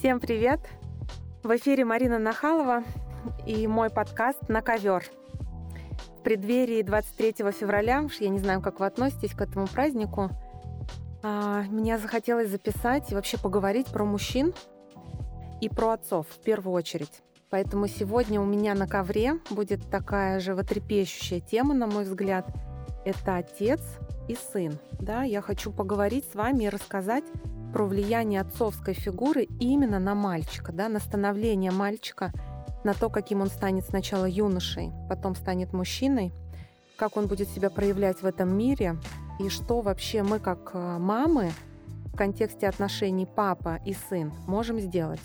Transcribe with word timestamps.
Всем 0.00 0.18
привет! 0.18 0.60
В 1.42 1.54
эфире 1.58 1.84
Марина 1.84 2.18
Нахалова 2.18 2.84
и 3.46 3.66
мой 3.66 3.90
подкаст 3.90 4.48
«На 4.48 4.62
ковер». 4.62 5.04
В 6.16 6.22
преддверии 6.22 6.80
23 6.80 7.52
февраля, 7.52 8.08
я 8.18 8.28
не 8.30 8.38
знаю, 8.38 8.62
как 8.62 8.80
вы 8.80 8.86
относитесь 8.86 9.34
к 9.34 9.42
этому 9.42 9.66
празднику, 9.66 10.30
а, 11.22 11.64
мне 11.68 11.98
захотелось 11.98 12.48
записать 12.48 13.12
и 13.12 13.14
вообще 13.14 13.36
поговорить 13.36 13.88
про 13.88 14.06
мужчин 14.06 14.54
и 15.60 15.68
про 15.68 15.90
отцов 15.90 16.26
в 16.30 16.38
первую 16.40 16.72
очередь. 16.72 17.20
Поэтому 17.50 17.86
сегодня 17.86 18.40
у 18.40 18.46
меня 18.46 18.72
на 18.72 18.88
ковре 18.88 19.34
будет 19.50 19.90
такая 19.90 20.40
животрепещущая 20.40 21.40
тема, 21.40 21.74
на 21.74 21.86
мой 21.86 22.04
взгляд. 22.04 22.46
Это 23.04 23.36
отец 23.36 23.82
и 24.28 24.34
сын. 24.34 24.78
Да, 24.98 25.24
я 25.24 25.42
хочу 25.42 25.70
поговорить 25.70 26.24
с 26.32 26.34
вами 26.34 26.64
и 26.64 26.68
рассказать 26.70 27.24
про 27.72 27.84
влияние 27.84 28.40
отцовской 28.40 28.94
фигуры 28.94 29.44
именно 29.60 29.98
на 29.98 30.14
мальчика, 30.14 30.72
да, 30.72 30.88
на 30.88 30.98
становление 30.98 31.70
мальчика, 31.70 32.32
на 32.84 32.94
то, 32.94 33.10
каким 33.10 33.40
он 33.40 33.48
станет 33.48 33.84
сначала 33.84 34.24
юношей, 34.24 34.90
потом 35.08 35.34
станет 35.34 35.72
мужчиной, 35.72 36.32
как 36.96 37.16
он 37.16 37.26
будет 37.26 37.48
себя 37.48 37.70
проявлять 37.70 38.22
в 38.22 38.26
этом 38.26 38.56
мире, 38.56 38.96
и 39.38 39.48
что 39.48 39.80
вообще 39.80 40.22
мы 40.22 40.38
как 40.38 40.70
э, 40.74 40.98
мамы 40.98 41.52
в 42.12 42.16
контексте 42.16 42.68
отношений 42.68 43.26
папа 43.26 43.80
и 43.86 43.94
сын 43.94 44.32
можем 44.46 44.80
сделать. 44.80 45.20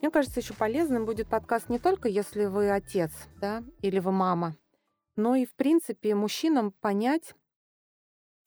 Мне 0.00 0.10
кажется, 0.10 0.40
еще 0.40 0.54
полезным 0.54 1.04
будет 1.04 1.28
подкаст 1.28 1.68
не 1.68 1.78
только 1.78 2.08
если 2.08 2.46
вы 2.46 2.70
отец, 2.70 3.10
да, 3.40 3.62
или 3.80 3.98
вы 3.98 4.12
мама, 4.12 4.56
но 5.16 5.34
и, 5.34 5.44
в 5.44 5.54
принципе, 5.54 6.14
мужчинам 6.14 6.72
понять, 6.72 7.34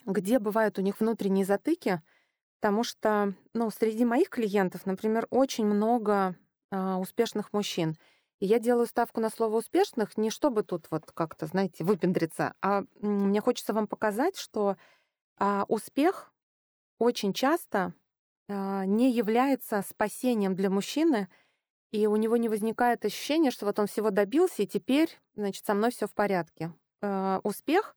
где 0.05 0.39
бывают 0.39 0.79
у 0.79 0.81
них 0.81 0.99
внутренние 0.99 1.45
затыки– 1.45 2.01
Потому 2.59 2.83
что, 2.83 3.33
ну, 3.53 3.69
среди 3.69 4.05
моих 4.05 4.29
клиентов, 4.29 4.85
например, 4.85 5.27
очень 5.29 5.65
много 5.65 6.35
а, 6.71 6.97
успешных 6.97 7.53
мужчин. 7.53 7.97
И 8.39 8.45
я 8.45 8.59
делаю 8.59 8.87
ставку 8.87 9.21
на 9.21 9.29
слово 9.29 9.57
успешных 9.57 10.17
не 10.17 10.29
чтобы 10.29 10.63
тут 10.63 10.87
вот 10.91 11.11
как-то, 11.13 11.45
знаете, 11.45 11.83
выпендриться, 11.83 12.53
а 12.61 12.83
мне 12.99 13.39
хочется 13.41 13.73
вам 13.73 13.87
показать, 13.87 14.37
что 14.37 14.77
а, 15.37 15.65
успех 15.67 16.33
очень 16.99 17.33
часто 17.33 17.93
а, 18.49 18.85
не 18.85 19.11
является 19.11 19.83
спасением 19.87 20.55
для 20.55 20.69
мужчины, 20.69 21.29
и 21.91 22.07
у 22.07 22.15
него 22.17 22.37
не 22.37 22.49
возникает 22.49 23.05
ощущения, 23.05 23.51
что 23.51 23.65
вот 23.65 23.79
он 23.79 23.87
всего 23.87 24.11
добился, 24.11 24.63
и 24.63 24.67
теперь, 24.67 25.09
значит, 25.35 25.65
со 25.65 25.73
мной 25.73 25.91
все 25.91 26.07
в 26.07 26.13
порядке. 26.13 26.73
А, 27.01 27.39
успех 27.43 27.95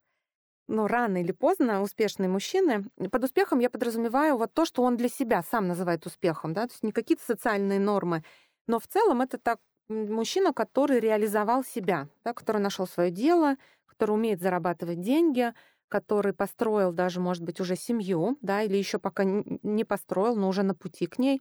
ну, 0.69 0.87
рано 0.87 1.21
или 1.21 1.33
поздно 1.33 1.83
успешные 1.83 2.29
мужчины, 2.29 2.85
под 3.11 3.25
успехом 3.25 3.59
я 3.59 3.71
подразумеваю 3.71 4.37
вот 4.37 4.53
то, 4.55 4.65
что 4.65 4.83
он 4.83 4.97
для 4.97 5.09
себя 5.09 5.43
сам 5.43 5.67
называет 5.67 6.07
успехом, 6.07 6.53
да, 6.53 6.67
то 6.67 6.73
есть 6.73 6.83
не 6.83 6.93
какие-то 6.93 7.25
социальные 7.25 7.81
нормы, 7.81 8.23
но 8.67 8.79
в 8.79 8.87
целом 8.87 9.23
это 9.23 9.39
так 9.39 9.59
мужчина, 9.89 10.53
который 10.53 11.01
реализовал 11.01 11.65
себя, 11.65 12.09
да, 12.25 12.35
который 12.35 12.61
нашел 12.61 12.87
свое 12.87 13.11
дело, 13.11 13.57
который 13.87 14.13
умеет 14.13 14.41
зарабатывать 14.41 15.01
деньги, 15.01 15.53
который 15.89 16.35
построил 16.35 16.93
даже, 16.93 17.21
может 17.21 17.43
быть, 17.43 17.61
уже 17.61 17.75
семью, 17.75 18.37
да, 18.43 18.63
или 18.63 18.77
еще 18.77 18.99
пока 18.99 19.25
не 19.25 19.85
построил, 19.85 20.37
но 20.37 20.49
уже 20.49 20.63
на 20.63 20.75
пути 20.75 21.07
к 21.07 21.19
ней. 21.19 21.41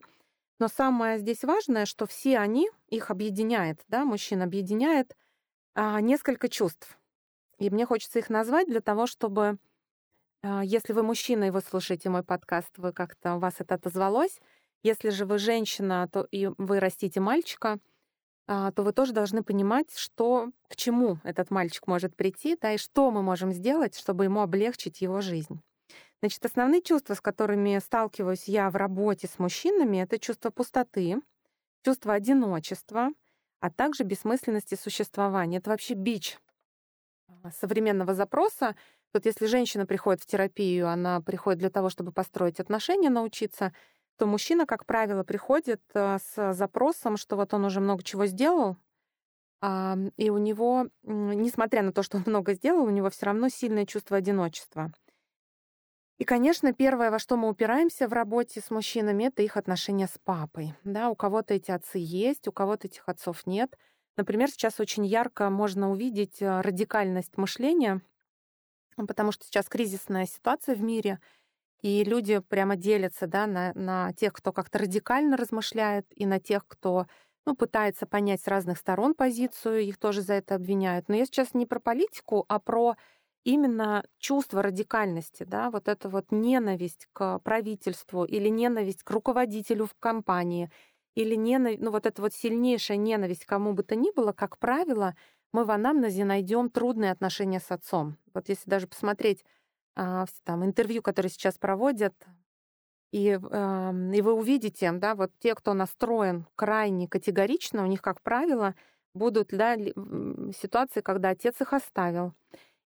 Но 0.58 0.68
самое 0.68 1.18
здесь 1.18 1.44
важное, 1.44 1.86
что 1.86 2.06
все 2.06 2.38
они, 2.38 2.68
их 2.88 3.10
объединяет, 3.10 3.82
да, 3.88 4.04
мужчин 4.04 4.42
объединяет 4.42 5.14
а, 5.74 6.00
несколько 6.00 6.48
чувств. 6.48 6.97
И 7.58 7.70
мне 7.70 7.86
хочется 7.86 8.20
их 8.20 8.30
назвать 8.30 8.68
для 8.68 8.80
того, 8.80 9.06
чтобы, 9.06 9.58
а, 10.42 10.64
если 10.64 10.92
вы 10.92 11.02
мужчина 11.02 11.44
и 11.44 11.50
вы 11.50 11.60
слушаете 11.60 12.08
мой 12.08 12.22
подкаст, 12.22 12.78
вы 12.78 12.92
как-то 12.92 13.34
у 13.34 13.38
вас 13.38 13.56
это 13.58 13.74
отозвалось. 13.74 14.40
Если 14.84 15.10
же 15.10 15.26
вы 15.26 15.38
женщина, 15.38 16.08
то 16.12 16.26
и 16.30 16.50
вы 16.56 16.78
растите 16.78 17.20
мальчика, 17.20 17.78
а, 18.46 18.70
то 18.72 18.82
вы 18.82 18.92
тоже 18.92 19.12
должны 19.12 19.42
понимать, 19.42 19.96
что 19.96 20.50
к 20.68 20.76
чему 20.76 21.18
этот 21.24 21.50
мальчик 21.50 21.86
может 21.88 22.14
прийти, 22.16 22.56
да, 22.60 22.72
и 22.72 22.78
что 22.78 23.10
мы 23.10 23.22
можем 23.22 23.52
сделать, 23.52 23.98
чтобы 23.98 24.24
ему 24.24 24.40
облегчить 24.40 25.00
его 25.00 25.20
жизнь. 25.20 25.60
Значит, 26.20 26.44
основные 26.44 26.82
чувства, 26.82 27.14
с 27.14 27.20
которыми 27.20 27.78
сталкиваюсь 27.78 28.44
я 28.48 28.70
в 28.70 28.76
работе 28.76 29.28
с 29.28 29.38
мужчинами, 29.38 29.98
это 29.98 30.18
чувство 30.18 30.50
пустоты, 30.50 31.20
чувство 31.84 32.14
одиночества, 32.14 33.10
а 33.60 33.70
также 33.70 34.04
бессмысленности 34.04 34.76
существования. 34.76 35.58
Это 35.58 35.70
вообще 35.70 35.94
бич 35.94 36.38
современного 37.60 38.14
запроса. 38.14 38.76
Вот 39.12 39.26
если 39.26 39.46
женщина 39.46 39.86
приходит 39.86 40.22
в 40.22 40.26
терапию, 40.26 40.88
она 40.88 41.20
приходит 41.20 41.60
для 41.60 41.70
того, 41.70 41.88
чтобы 41.88 42.12
построить 42.12 42.60
отношения, 42.60 43.10
научиться, 43.10 43.72
то 44.16 44.26
мужчина, 44.26 44.66
как 44.66 44.84
правило, 44.84 45.22
приходит 45.22 45.80
э, 45.94 46.18
с 46.18 46.52
запросом, 46.52 47.16
что 47.16 47.36
вот 47.36 47.54
он 47.54 47.64
уже 47.64 47.80
много 47.80 48.02
чего 48.02 48.26
сделал, 48.26 48.76
и 49.60 50.30
у 50.30 50.38
него, 50.38 50.86
несмотря 51.02 51.82
на 51.82 51.92
то, 51.92 52.04
что 52.04 52.18
он 52.18 52.24
много 52.26 52.54
сделал, 52.54 52.84
у 52.84 52.90
него 52.90 53.10
все 53.10 53.26
равно 53.26 53.48
сильное 53.48 53.86
чувство 53.86 54.16
одиночества. 54.16 54.92
И, 56.18 56.24
конечно, 56.24 56.72
первое, 56.72 57.10
во 57.10 57.18
что 57.18 57.36
мы 57.36 57.48
упираемся 57.48 58.08
в 58.08 58.12
работе 58.12 58.60
с 58.60 58.70
мужчинами, 58.70 59.24
это 59.24 59.42
их 59.42 59.56
отношения 59.56 60.06
с 60.06 60.18
папой. 60.22 60.74
Да, 60.84 61.10
у 61.10 61.16
кого-то 61.16 61.54
эти 61.54 61.70
отцы 61.70 61.98
есть, 62.00 62.48
у 62.48 62.52
кого-то 62.52 62.88
этих 62.88 63.08
отцов 63.08 63.46
нет— 63.46 63.76
Например, 64.18 64.50
сейчас 64.50 64.80
очень 64.80 65.06
ярко 65.06 65.48
можно 65.48 65.92
увидеть 65.92 66.42
э, 66.42 66.60
радикальность 66.60 67.36
мышления, 67.36 68.02
потому 68.96 69.30
что 69.30 69.44
сейчас 69.44 69.68
кризисная 69.68 70.26
ситуация 70.26 70.74
в 70.74 70.82
мире, 70.82 71.20
и 71.82 72.02
люди 72.02 72.40
прямо 72.40 72.74
делятся 72.74 73.28
да, 73.28 73.46
на, 73.46 73.72
на 73.74 74.12
тех, 74.14 74.32
кто 74.32 74.52
как-то 74.52 74.80
радикально 74.80 75.36
размышляет, 75.36 76.04
и 76.16 76.26
на 76.26 76.40
тех, 76.40 76.66
кто 76.66 77.06
ну, 77.46 77.54
пытается 77.54 78.06
понять 78.06 78.42
с 78.42 78.48
разных 78.48 78.78
сторон 78.78 79.14
позицию, 79.14 79.82
их 79.82 79.98
тоже 79.98 80.22
за 80.22 80.34
это 80.34 80.56
обвиняют. 80.56 81.08
Но 81.08 81.14
я 81.14 81.24
сейчас 81.24 81.54
не 81.54 81.64
про 81.64 81.78
политику, 81.78 82.44
а 82.48 82.58
про 82.58 82.96
именно 83.44 84.04
чувство 84.18 84.64
радикальности, 84.64 85.44
да, 85.44 85.70
вот 85.70 85.86
это 85.86 86.08
вот 86.08 86.32
ненависть 86.32 87.06
к 87.12 87.38
правительству 87.38 88.24
или 88.24 88.48
ненависть 88.48 89.04
к 89.04 89.10
руководителю 89.12 89.86
в 89.86 89.94
компании— 90.00 90.72
или 91.18 91.34
ненависть, 91.34 91.80
ну 91.80 91.90
вот 91.90 92.06
эта 92.06 92.22
вот 92.22 92.32
сильнейшая 92.32 92.96
ненависть 92.96 93.44
кому 93.44 93.72
бы 93.72 93.82
то 93.82 93.96
ни 93.96 94.12
было, 94.12 94.30
как 94.30 94.56
правило, 94.58 95.16
мы 95.52 95.64
в 95.64 95.70
анамнезе 95.72 96.24
найдем 96.24 96.70
трудные 96.70 97.10
отношения 97.10 97.58
с 97.58 97.72
отцом. 97.72 98.16
Вот 98.34 98.48
если 98.48 98.70
даже 98.70 98.86
посмотреть 98.86 99.44
а, 99.96 100.26
там 100.44 100.64
интервью, 100.64 101.02
которые 101.02 101.30
сейчас 101.30 101.58
проводят, 101.58 102.14
и, 103.10 103.36
а, 103.50 103.92
и 104.14 104.22
вы 104.22 104.32
увидите, 104.32 104.92
да, 104.92 105.16
вот 105.16 105.32
те, 105.40 105.56
кто 105.56 105.74
настроен 105.74 106.46
крайне 106.54 107.08
категорично, 107.08 107.82
у 107.82 107.86
них, 107.86 108.00
как 108.00 108.22
правило, 108.22 108.76
будут 109.12 109.48
да, 109.48 109.74
ситуации, 109.76 111.00
когда 111.00 111.30
отец 111.30 111.60
их 111.60 111.72
оставил, 111.72 112.32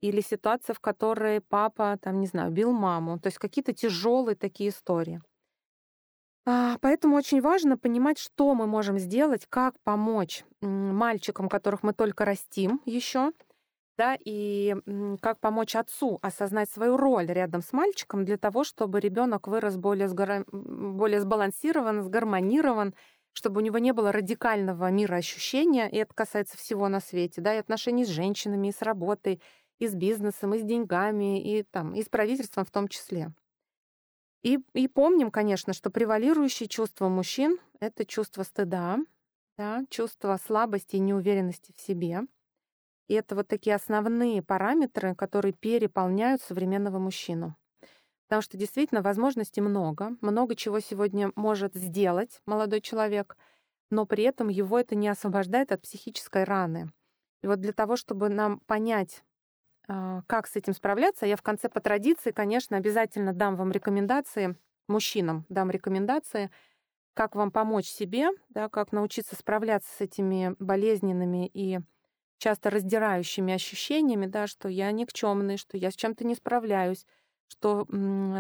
или 0.02 0.20
ситуация, 0.20 0.74
в 0.74 0.82
которой 0.82 1.40
папа, 1.40 1.98
там, 2.02 2.20
не 2.20 2.28
знаю, 2.28 2.52
бил 2.52 2.74
маму, 2.74 3.22
то 3.22 3.28
есть 3.28 3.38
какие-то 3.38 3.72
тяжелые 3.72 4.36
такие 4.36 4.72
истории. 4.72 5.22
А, 6.50 6.78
поэтому 6.80 7.18
очень 7.18 7.42
важно 7.42 7.78
понимать, 7.78 8.18
что 8.18 8.56
мы 8.56 8.68
можем 8.68 8.98
сделать, 9.00 9.46
как 9.50 9.76
помочь 9.84 10.46
мальчикам, 10.62 11.50
которых 11.50 11.84
мы 11.84 11.92
только 11.92 12.24
растим 12.24 12.82
еще, 12.86 13.34
да, 13.98 14.18
и 14.24 14.74
как 15.20 15.42
помочь 15.42 15.76
отцу 15.76 16.20
осознать 16.22 16.70
свою 16.70 16.96
роль 16.96 17.26
рядом 17.26 17.62
с 17.62 17.74
мальчиком 17.74 18.24
для 18.24 18.38
того, 18.38 18.64
чтобы 18.64 19.02
ребенок 19.02 19.50
вырос 19.50 19.76
более, 19.76 20.08
сгора... 20.08 20.46
более 20.50 21.20
сбалансирован, 21.20 22.02
сгармонирован, 22.04 22.96
чтобы 23.34 23.60
у 23.60 23.64
него 23.64 23.78
не 23.80 23.92
было 23.92 24.14
радикального 24.14 24.90
мира 24.90 25.18
ощущения, 25.18 25.90
и 25.90 25.98
это 25.98 26.14
касается 26.14 26.58
всего 26.58 26.88
на 26.88 27.02
свете, 27.02 27.42
да, 27.42 27.56
и 27.56 27.60
отношений 27.60 28.06
с 28.06 28.10
женщинами, 28.10 28.70
и 28.70 28.72
с 28.72 28.82
работой, 28.82 29.42
и 29.80 29.88
с 29.88 29.94
бизнесом, 29.94 30.54
и 30.54 30.60
с 30.60 30.64
деньгами, 30.64 31.44
и, 31.44 31.64
там, 31.64 31.94
и 31.94 32.04
с 32.04 32.08
правительством 32.08 32.64
в 32.64 32.72
том 32.72 32.88
числе. 32.88 33.34
И, 34.48 34.60
и 34.74 34.88
помним, 34.88 35.30
конечно, 35.30 35.74
что 35.74 35.90
превалирующее 35.90 36.70
чувство 36.70 37.10
мужчин— 37.10 37.60
это 37.82 38.06
чувство 38.06 38.44
стыда, 38.44 38.98
да, 39.58 39.84
чувство 39.90 40.40
слабости 40.42 40.96
и 40.96 41.00
неуверенности 41.00 41.74
в 41.76 41.82
себе. 41.82 42.22
И 43.10 43.14
это 43.14 43.36
вот 43.36 43.50
такие 43.50 43.76
основные 43.76 44.42
параметры, 44.42 45.16
которые 45.16 45.52
переполняют 45.52 46.42
современного 46.42 46.98
мужчину. 46.98 47.58
Потому 48.30 48.42
что 48.42 48.56
действительно 48.56 49.02
возможностей 49.02 49.60
много, 49.60 50.16
много 50.22 50.56
чего 50.56 50.80
сегодня 50.80 51.34
может 51.36 51.76
сделать 51.76 52.40
молодой 52.46 52.80
человек, 52.80 53.36
но 53.92 54.06
при 54.06 54.24
этом 54.24 54.48
его 54.48 54.80
это 54.80 54.96
не 54.96 55.10
освобождает 55.10 55.74
от 55.74 55.82
психической 55.82 56.46
раны. 56.46 56.94
И 57.44 57.48
вот 57.48 57.60
для 57.60 57.74
того, 57.74 57.98
чтобы 57.98 58.30
нам 58.30 58.62
понять, 58.62 59.26
как 59.88 60.48
с 60.48 60.56
этим 60.56 60.74
справляться? 60.74 61.26
Я 61.26 61.36
в 61.38 61.42
конце 61.42 61.70
по 61.70 61.80
традиции, 61.80 62.32
конечно, 62.32 62.78
обязательно 62.78 63.34
дам 63.34 63.56
вам 63.56 63.72
рекомендации, 63.72 64.56
мужчинам 64.88 65.46
дам 65.50 65.72
рекомендации, 65.72 66.52
как 67.14 67.36
вам 67.36 67.52
помочь 67.52 67.88
себе, 67.88 68.30
да, 68.50 68.70
как 68.70 68.92
научиться 68.92 69.36
справляться 69.36 69.90
с 69.96 70.02
этими 70.02 70.56
болезненными 70.60 71.50
и 71.54 71.80
часто 72.40 72.70
раздирающими 72.70 73.54
ощущениями, 73.54 74.28
да, 74.28 74.48
что 74.48 74.70
я 74.70 74.92
никчемный, 74.92 75.58
что 75.58 75.78
я 75.78 75.92
с 75.92 75.96
чем-то 75.96 76.26
не 76.26 76.36
справляюсь, 76.36 77.06
что 77.48 77.86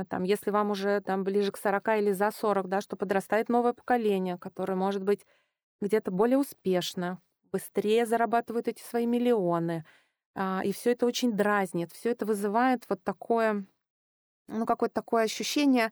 там, 0.10 0.24
если 0.24 0.52
вам 0.52 0.72
уже 0.72 1.02
там 1.02 1.24
ближе 1.24 1.52
к 1.52 1.58
40 1.58 2.00
или 2.00 2.12
за 2.12 2.32
40, 2.32 2.68
да, 2.70 2.82
что 2.82 2.98
подрастает 2.98 3.50
новое 3.50 3.74
поколение, 3.74 4.38
которое 4.38 4.76
может 4.76 5.04
быть 5.04 5.26
где-то 5.82 6.12
более 6.12 6.38
успешно, 6.38 7.22
быстрее 7.52 8.06
зарабатывают 8.06 8.68
эти 8.68 8.82
свои 8.84 9.06
миллионы. 9.06 9.86
А, 10.40 10.62
и 10.64 10.72
все 10.72 10.92
это 10.92 11.08
очень 11.08 11.32
дразнит, 11.36 11.92
все 11.92 12.12
это 12.12 12.28
вызывает 12.28 12.84
вот 12.90 13.04
такое, 13.04 13.66
ну, 14.48 14.68
какое-то 14.68 14.94
такое 14.94 15.24
ощущение 15.24 15.92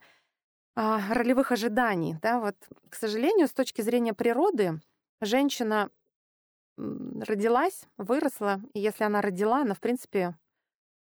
а, 0.76 1.02
ролевых 1.12 1.52
ожиданий. 1.52 2.18
Да? 2.22 2.40
Вот, 2.40 2.56
к 2.90 2.94
сожалению, 2.94 3.48
с 3.48 3.54
точки 3.54 3.82
зрения 3.82 4.14
природы, 4.14 4.80
женщина 5.20 5.90
родилась, 6.78 7.88
выросла, 7.98 8.62
и 8.74 8.80
если 8.80 9.04
она 9.04 9.22
родила, 9.22 9.62
она, 9.62 9.74
в 9.74 9.80
принципе, 9.80 10.38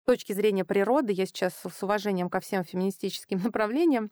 с 0.02 0.04
точки 0.04 0.34
зрения 0.34 0.66
природы, 0.66 1.12
я 1.14 1.24
сейчас 1.24 1.54
с 1.54 1.82
уважением 1.82 2.28
ко 2.28 2.40
всем 2.40 2.62
феминистическим 2.62 3.38
направлениям, 3.42 4.10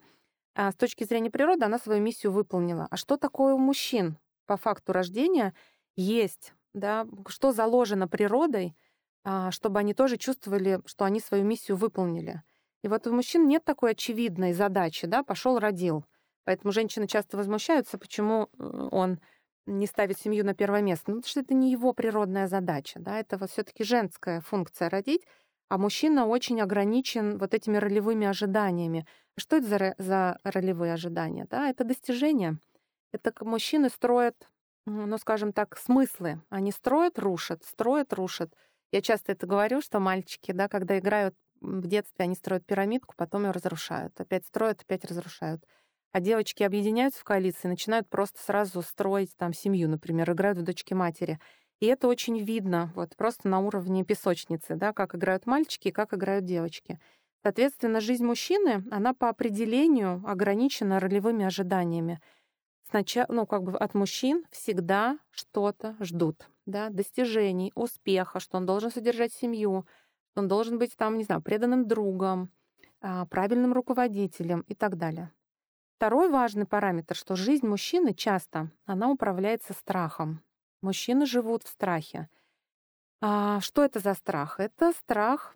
а, 0.55 0.71
с 0.71 0.75
точки 0.75 1.03
зрения 1.03 1.29
природы 1.29 1.65
она 1.65 1.77
свою 1.77 2.01
миссию 2.01 2.31
выполнила. 2.31 2.87
А 2.89 2.97
что 2.97 3.15
такое 3.15 3.53
у 3.53 3.59
мужчин 3.59 4.17
по 4.47 4.57
факту 4.57 4.91
рождения 4.91 5.53
есть? 5.95 6.55
Да? 6.73 7.05
Что 7.27 7.51
заложено 7.51 8.07
природой, 8.07 8.75
чтобы 9.51 9.79
они 9.79 9.93
тоже 9.93 10.17
чувствовали, 10.17 10.81
что 10.85 11.05
они 11.05 11.19
свою 11.19 11.43
миссию 11.43 11.77
выполнили? 11.77 12.41
И 12.83 12.87
вот 12.87 13.07
у 13.07 13.13
мужчин 13.13 13.47
нет 13.47 13.63
такой 13.65 13.91
очевидной 13.91 14.53
задачи, 14.53 15.05
да, 15.05 15.23
пошел 15.23 15.59
родил. 15.59 16.05
Поэтому 16.45 16.71
женщины 16.71 17.07
часто 17.07 17.37
возмущаются, 17.37 17.97
почему 17.97 18.49
э, 18.57 18.87
он 18.91 19.19
не 19.65 19.85
ставит 19.85 20.17
семью 20.17 20.45
на 20.45 20.55
первое 20.55 20.81
место. 20.81 21.11
Ну, 21.11 21.17
потому 21.17 21.29
что 21.29 21.41
это 21.41 21.53
не 21.53 21.71
его 21.71 21.93
природная 21.93 22.47
задача, 22.47 22.99
да, 22.99 23.19
это 23.19 23.37
вот 23.37 23.51
все-таки 23.51 23.83
женская 23.83 24.41
функция 24.41 24.89
родить, 24.89 25.25
а 25.67 25.77
мужчина 25.77 26.25
очень 26.25 26.59
ограничен 26.61 27.37
вот 27.37 27.53
этими 27.53 27.77
ролевыми 27.77 28.25
ожиданиями. 28.25 29.05
Что 29.37 29.57
это 29.57 29.67
за, 29.67 29.95
за 29.97 30.39
ролевые 30.43 30.93
ожидания? 30.93 31.45
Да, 31.49 31.69
это 31.69 31.83
достижения. 31.83 32.57
Это 33.11 33.31
мужчины 33.45 33.89
строят, 33.89 34.49
ну, 34.85 35.17
скажем 35.19 35.53
так, 35.53 35.77
смыслы. 35.77 36.41
Они 36.49 36.71
строят, 36.71 37.19
рушат, 37.19 37.63
строят, 37.63 38.13
рушат. 38.13 38.51
Я 38.91 39.01
часто 39.01 39.31
это 39.33 39.45
говорю, 39.47 39.81
что 39.81 39.99
мальчики, 39.99 40.51
да, 40.51 40.67
когда 40.67 40.97
играют 40.97 41.35
в 41.61 41.87
детстве 41.87 42.23
они 42.23 42.35
строят 42.35 42.65
пирамидку, 42.65 43.13
потом 43.17 43.43
ее 43.45 43.51
разрушают. 43.51 44.19
Опять 44.19 44.45
строят, 44.45 44.81
опять 44.81 45.05
разрушают. 45.05 45.63
А 46.11 46.19
девочки 46.21 46.63
объединяются 46.63 47.19
в 47.21 47.23
коалиции, 47.23 47.67
начинают 47.67 48.09
просто 48.09 48.39
сразу 48.41 48.81
строить 48.81 49.35
там 49.37 49.53
семью, 49.53 49.89
например, 49.89 50.31
играют 50.31 50.57
в 50.57 50.63
дочки 50.63 50.93
матери. 50.93 51.39
И 51.79 51.85
это 51.85 52.07
очень 52.07 52.39
видно, 52.39 52.91
вот 52.95 53.15
просто 53.15 53.47
на 53.47 53.59
уровне 53.59 54.03
песочницы, 54.03 54.75
да, 54.75 54.91
как 54.91 55.15
играют 55.15 55.45
мальчики 55.45 55.89
и 55.89 55.91
как 55.91 56.13
играют 56.13 56.45
девочки. 56.45 56.99
Соответственно, 57.43 58.01
жизнь 58.01 58.25
мужчины, 58.25 58.83
она 58.91 59.13
по 59.13 59.29
определению 59.29 60.21
ограничена 60.25 60.99
ролевыми 60.99 61.45
ожиданиями. 61.45 62.19
Сначала, 62.89 63.27
ну, 63.29 63.45
как 63.45 63.63
бы 63.63 63.77
от 63.77 63.93
мужчин 63.93 64.45
всегда 64.51 65.19
что-то 65.29 65.95
ждут, 65.99 66.49
да, 66.65 66.89
достижений, 66.89 67.71
успеха, 67.75 68.39
что 68.39 68.57
он 68.57 68.65
должен 68.65 68.89
содержать 68.89 69.31
семью, 69.31 69.85
он 70.35 70.47
должен 70.47 70.79
быть 70.79 70.95
там, 70.97 71.17
не 71.17 71.23
знаю, 71.23 71.41
преданным 71.41 71.87
другом, 71.87 72.51
а, 73.01 73.25
правильным 73.27 73.73
руководителем 73.73 74.61
и 74.61 74.73
так 74.73 74.97
далее. 74.97 75.31
Второй 75.97 76.29
важный 76.29 76.65
параметр, 76.65 77.15
что 77.15 77.35
жизнь 77.35 77.67
мужчины 77.67 78.13
часто, 78.13 78.71
она 78.85 79.11
управляется 79.11 79.73
страхом. 79.73 80.41
Мужчины 80.81 81.25
живут 81.25 81.63
в 81.63 81.69
страхе. 81.69 82.29
А 83.21 83.59
что 83.61 83.83
это 83.83 83.99
за 83.99 84.13
страх? 84.13 84.59
Это 84.59 84.93
страх, 84.93 85.55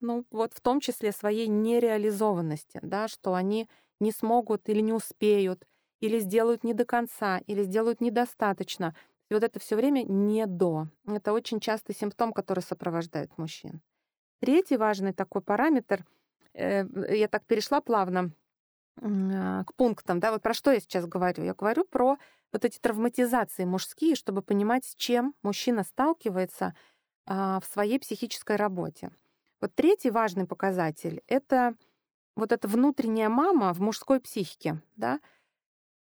ну 0.00 0.24
вот 0.30 0.54
в 0.54 0.60
том 0.60 0.80
числе 0.80 1.12
своей 1.12 1.48
нереализованности, 1.48 2.80
да, 2.82 3.08
что 3.08 3.34
они 3.34 3.68
не 4.00 4.12
смогут 4.12 4.68
или 4.68 4.80
не 4.80 4.92
успеют, 4.92 5.66
или 6.02 6.18
сделают 6.18 6.64
не 6.64 6.74
до 6.74 6.84
конца, 6.84 7.38
или 7.46 7.62
сделают 7.62 8.00
недостаточно. 8.00 8.94
И 9.30 9.34
вот 9.34 9.44
это 9.44 9.60
все 9.60 9.76
время 9.76 10.02
не 10.02 10.46
до. 10.46 10.88
Это 11.06 11.32
очень 11.32 11.60
частый 11.60 11.94
симптом, 11.94 12.32
который 12.32 12.60
сопровождает 12.60 13.38
мужчин. 13.38 13.80
Третий 14.40 14.76
важный 14.76 15.12
такой 15.12 15.42
параметр, 15.42 16.04
э, 16.54 16.84
я 17.16 17.28
так 17.28 17.46
перешла 17.46 17.80
плавно 17.80 18.32
а, 19.00 19.64
к 19.64 19.74
пунктам, 19.74 20.18
да, 20.18 20.32
вот 20.32 20.42
про 20.42 20.52
что 20.52 20.72
я 20.72 20.80
сейчас 20.80 21.06
говорю? 21.06 21.44
Я 21.44 21.54
говорю 21.54 21.84
про 21.84 22.18
вот 22.52 22.64
эти 22.64 22.78
травматизации 22.78 23.64
мужские, 23.64 24.16
чтобы 24.16 24.42
понимать, 24.42 24.84
с 24.84 24.94
чем 24.96 25.34
мужчина 25.42 25.84
сталкивается 25.84 26.74
а, 27.26 27.60
в 27.60 27.64
своей 27.64 28.00
психической 28.00 28.56
работе. 28.56 29.10
Вот 29.60 29.72
третий 29.76 30.10
важный 30.10 30.46
показатель— 30.46 31.22
это 31.28 31.76
вот 32.34 32.50
эта 32.50 32.66
внутренняя 32.66 33.28
мама 33.28 33.72
в 33.72 33.80
мужской 33.80 34.20
психике, 34.20 34.82
да. 34.96 35.20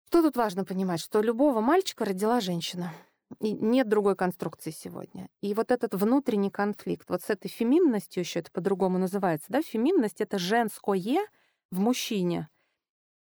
Что 0.07 0.21
тут 0.21 0.37
важно 0.37 0.65
понимать? 0.65 1.01
Что 1.01 1.21
любого 1.21 1.61
мальчика 1.61 2.05
родила 2.05 2.39
женщина. 2.39 2.93
И 3.41 3.51
нет 3.51 3.89
другой 3.89 4.15
конструкции 4.15 4.71
сегодня. 4.71 5.29
И 5.41 5.53
вот 5.53 5.71
этот 5.71 5.93
внутренний 5.95 6.51
конфликт, 6.51 7.09
вот 7.09 7.23
с 7.23 7.29
этой 7.29 7.47
феминностью 7.47 8.21
еще 8.21 8.39
это 8.39 8.51
по-другому 8.51 8.97
называется, 8.97 9.47
да, 9.49 9.61
феминность— 9.61 10.17
это 10.21 10.37
женское 10.37 11.25
в 11.71 11.79
мужчине. 11.79 12.49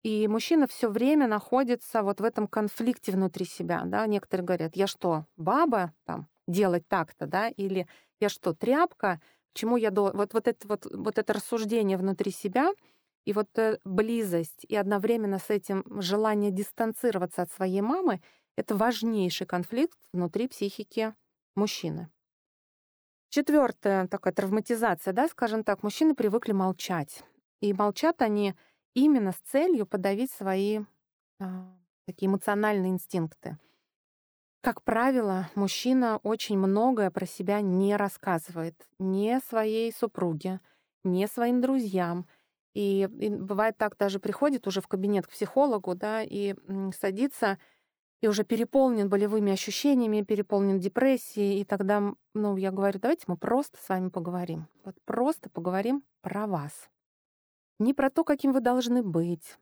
И 0.03 0.27
мужчина 0.27 0.67
все 0.67 0.89
время 0.89 1.27
находится 1.27 2.01
вот 2.01 2.19
в 2.19 2.23
этом 2.23 2.47
конфликте 2.47 3.11
внутри 3.11 3.45
себя, 3.45 3.83
да. 3.85 4.07
Некоторые 4.07 4.45
говорят, 4.45 4.75
я 4.75 4.87
что, 4.87 5.25
баба, 5.37 5.93
там, 6.05 6.27
делать 6.47 6.87
так-то, 6.87 7.27
да, 7.27 7.49
или 7.49 7.87
я 8.19 8.29
что, 8.29 8.53
тряпка, 8.53 9.21
чему 9.53 9.77
я 9.77 9.91
до... 9.91 10.11
Вот, 10.13 10.33
вот, 10.33 10.47
это, 10.47 10.67
вот, 10.67 10.87
вот 10.91 11.19
это 11.19 11.33
рассуждение 11.33 11.97
внутри 11.97 12.31
себя 12.31 12.73
и 13.25 13.33
вот 13.33 13.47
э, 13.57 13.77
близость, 13.85 14.65
и 14.67 14.75
одновременно 14.75 15.39
с 15.39 15.49
этим 15.49 15.83
желание 16.01 16.51
дистанцироваться 16.51 17.43
от 17.43 17.51
своей 17.51 17.81
мамы— 17.81 18.21
это 18.55 18.75
важнейший 18.75 19.47
конфликт 19.47 19.97
внутри 20.13 20.47
психики 20.47 21.13
мужчины. 21.55 22.09
Четвертая 23.29 24.07
такая 24.07 24.33
травматизация, 24.33 25.13
да, 25.13 25.27
скажем 25.29 25.63
так, 25.63 25.83
мужчины 25.83 26.15
привыкли 26.15 26.51
молчать. 26.51 27.23
И 27.61 27.73
молчат 27.73 28.21
они 28.21 28.55
именно 28.93 29.31
с 29.31 29.51
целью 29.51 29.85
подавить 29.85 30.31
свои 30.31 30.81
а, 31.39 31.73
такие 32.05 32.27
эмоциональные 32.27 32.91
инстинкты. 32.91 33.57
Как 34.61 34.83
правило, 34.83 35.49
мужчина 35.55 36.17
очень 36.23 36.57
многое 36.57 37.09
про 37.09 37.25
себя 37.25 37.61
не 37.61 37.95
рассказывает 37.95 38.75
ни 38.99 39.39
своей 39.47 39.91
супруге, 39.91 40.59
ни 41.03 41.25
своим 41.25 41.61
друзьям. 41.61 42.27
И, 42.73 43.09
и 43.19 43.29
бывает 43.29 43.77
так, 43.77 43.97
даже 43.97 44.19
приходит 44.19 44.67
уже 44.67 44.81
в 44.81 44.87
кабинет 44.87 45.27
к 45.27 45.31
психологу, 45.31 45.95
да, 45.95 46.23
и 46.23 46.55
садится 46.97 47.57
и 48.21 48.27
уже 48.27 48.43
переполнен 48.43 49.09
болевыми 49.09 49.51
ощущениями, 49.51 50.21
переполнен 50.21 50.79
депрессией, 50.79 51.59
и 51.59 51.65
тогда, 51.65 52.13
ну, 52.35 52.55
я 52.55 52.71
говорю, 52.71 52.99
давайте 52.99 53.23
мы 53.27 53.35
просто 53.35 53.77
с 53.81 53.89
вами 53.89 54.09
поговорим. 54.09 54.67
Вот 54.85 54.95
просто 55.05 55.49
поговорим 55.49 56.03
про 56.21 56.45
вас. 56.45 56.89
Не 57.79 57.95
про 57.95 58.11
то, 58.11 58.23
каким 58.23 58.53
вы 58.53 58.61
должны 58.61 59.01
быть, 59.01 59.57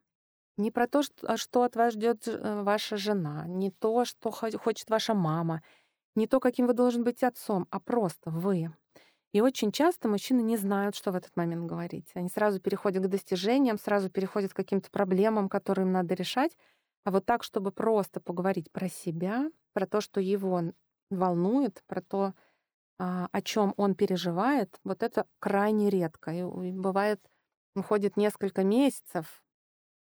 не 0.57 0.71
про 0.71 0.87
то, 0.87 1.03
что, 1.03 1.37
что 1.37 1.63
от 1.63 1.77
вас 1.77 1.93
ждет 1.93 2.27
э, 2.27 2.61
ваша 2.63 2.97
жена, 2.97 3.45
не 3.47 3.71
то, 3.71 4.03
что 4.03 4.29
хочет 4.29 4.89
ваша 4.89 5.13
мама, 5.13 5.63
не 6.15 6.27
то, 6.27 6.41
каким 6.41 6.67
вы 6.67 6.73
должны 6.73 7.03
быть 7.03 7.23
отцом, 7.23 7.65
а 7.71 7.79
просто 7.79 8.29
вы. 8.29 8.73
И 9.33 9.41
очень 9.41 9.71
часто 9.71 10.07
мужчины 10.07 10.41
не 10.41 10.57
знают, 10.57 10.95
что 10.95 11.11
в 11.11 11.15
этот 11.15 11.35
момент 11.35 11.65
говорить. 11.65 12.09
Они 12.15 12.29
сразу 12.29 12.59
переходят 12.59 13.03
к 13.03 13.07
достижениям, 13.07 13.77
сразу 13.77 14.09
переходят 14.09 14.53
к 14.53 14.55
каким-то 14.55 14.89
проблемам, 14.89 15.49
которые 15.49 15.85
им 15.85 15.91
надо 15.91 16.15
решать, 16.15 16.57
а 17.05 17.11
вот 17.11 17.25
так, 17.25 17.43
чтобы 17.43 17.71
просто 17.71 18.19
поговорить 18.19 18.71
про 18.71 18.89
себя, 18.89 19.49
про 19.73 19.85
то, 19.87 20.01
что 20.01 20.19
его 20.19 20.61
волнует, 21.11 21.83
про 21.87 22.01
то, 22.01 22.33
а, 22.99 23.29
о 23.31 23.41
чем 23.41 23.73
он 23.77 23.95
переживает, 23.95 24.79
вот 24.83 25.03
это 25.03 25.25
крайне 25.39 25.89
редко. 25.89 26.31
И 26.31 26.43
бывает, 26.71 27.21
уходит 27.75 28.17
несколько 28.17 28.63
месяцев 28.63 29.43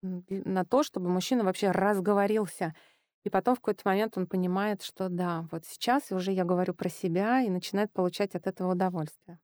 на 0.01 0.66
то, 0.66 0.84
чтобы 0.84 1.10
мужчина 1.10 1.44
вообще 1.44 1.72
разговорился. 1.72 2.75
И 3.24 3.30
потом 3.30 3.56
в 3.56 3.60
какой-то 3.60 3.82
момент 3.86 4.18
он 4.18 4.28
понимает, 4.28 4.82
что 4.82 5.10
да, 5.10 5.48
вот 5.51 5.66
сейчас 5.66 6.12
уже 6.12 6.32
я 6.32 6.44
говорю 6.44 6.74
про 6.74 6.90
себя 6.90 7.42
и 7.42 7.50
начинает 7.50 7.92
получать 7.92 8.36
от 8.36 8.48
этого 8.48 8.72
удовольствие. 8.72 9.40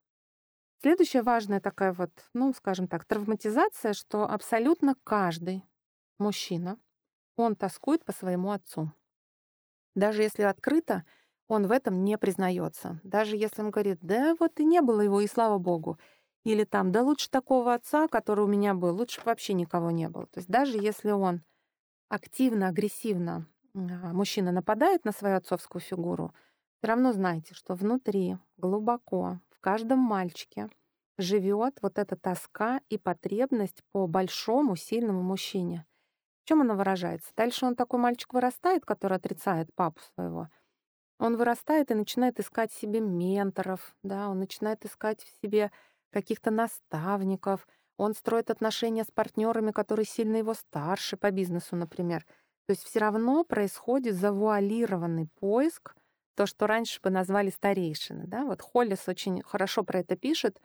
Следующая 0.80 1.22
важная 1.22 1.60
такая 1.60 1.92
вот, 1.92 2.10
ну, 2.34 2.52
скажем 2.52 2.86
так, 2.88 3.04
травматизация, 3.04 3.92
что 3.92 4.28
абсолютно 4.28 4.94
каждый 5.04 5.64
мужчина 6.18 6.78
он 7.36 7.56
тоскует 7.56 8.04
по 8.04 8.12
своему 8.12 8.50
отцу. 8.50 8.92
Даже 9.94 10.22
если 10.22 10.42
открыто, 10.42 11.04
он 11.48 11.66
в 11.66 11.72
этом 11.72 12.04
не 12.04 12.18
признается. 12.18 13.00
Даже 13.02 13.36
если 13.36 13.62
он 13.62 13.70
говорит, 13.70 13.98
да 14.02 14.36
вот 14.38 14.60
и 14.60 14.64
не 14.64 14.80
было 14.80 15.00
его, 15.00 15.20
и 15.20 15.26
слава 15.26 15.58
богу. 15.58 15.98
Или 16.44 16.64
там, 16.64 16.92
да 16.92 17.02
лучше 17.02 17.30
такого 17.30 17.74
отца, 17.74 18.06
который 18.06 18.44
у 18.44 18.48
меня 18.48 18.74
был, 18.74 18.94
лучше 18.96 19.20
вообще 19.24 19.54
никого 19.54 19.90
не 19.90 20.08
было. 20.08 20.26
То 20.26 20.38
есть 20.38 20.48
даже 20.48 20.78
если 20.78 21.10
он 21.10 21.42
активно, 22.08 22.68
агрессивно, 22.68 23.46
мужчина 23.78 24.52
нападает 24.52 25.04
на 25.04 25.12
свою 25.12 25.36
отцовскую 25.36 25.80
фигуру, 25.80 26.34
все 26.78 26.88
равно 26.88 27.12
знайте, 27.12 27.54
что 27.54 27.74
внутри, 27.74 28.36
глубоко, 28.56 29.40
в 29.50 29.60
каждом 29.60 29.98
мальчике 29.98 30.68
живет 31.18 31.78
вот 31.82 31.98
эта 31.98 32.16
тоска 32.16 32.80
и 32.88 32.98
потребность 32.98 33.82
по 33.92 34.06
большому, 34.06 34.76
сильному 34.76 35.22
мужчине. 35.22 35.84
В 36.44 36.48
чем 36.48 36.60
она 36.60 36.74
выражается? 36.74 37.30
Дальше 37.36 37.66
он 37.66 37.74
такой 37.74 37.98
мальчик 38.00 38.32
вырастает, 38.32 38.84
который 38.84 39.18
отрицает 39.18 39.74
папу 39.74 40.00
своего. 40.14 40.48
Он 41.18 41.36
вырастает 41.36 41.90
и 41.90 41.94
начинает 41.94 42.38
искать 42.38 42.72
себе 42.72 43.00
менторов, 43.00 43.96
да, 44.04 44.28
он 44.28 44.38
начинает 44.38 44.84
искать 44.84 45.22
в 45.22 45.42
себе 45.42 45.72
каких-то 46.10 46.50
наставников, 46.50 47.66
он 47.96 48.14
строит 48.14 48.50
отношения 48.50 49.02
с 49.02 49.10
партнерами, 49.10 49.72
которые 49.72 50.06
сильно 50.06 50.36
его 50.36 50.54
старше 50.54 51.16
по 51.16 51.30
бизнесу, 51.32 51.74
например. 51.74 52.24
То 52.68 52.72
есть 52.72 52.84
все 52.84 52.98
равно 52.98 53.44
происходит 53.44 54.14
завуалированный 54.14 55.26
поиск, 55.40 55.94
то, 56.34 56.44
что 56.44 56.66
раньше 56.66 57.00
бы 57.00 57.08
назвали 57.08 57.48
старейшины. 57.48 58.26
Да? 58.26 58.44
Вот 58.44 58.60
Холлис 58.60 59.08
очень 59.08 59.42
хорошо 59.42 59.84
про 59.84 60.00
это 60.00 60.16
пишет. 60.16 60.60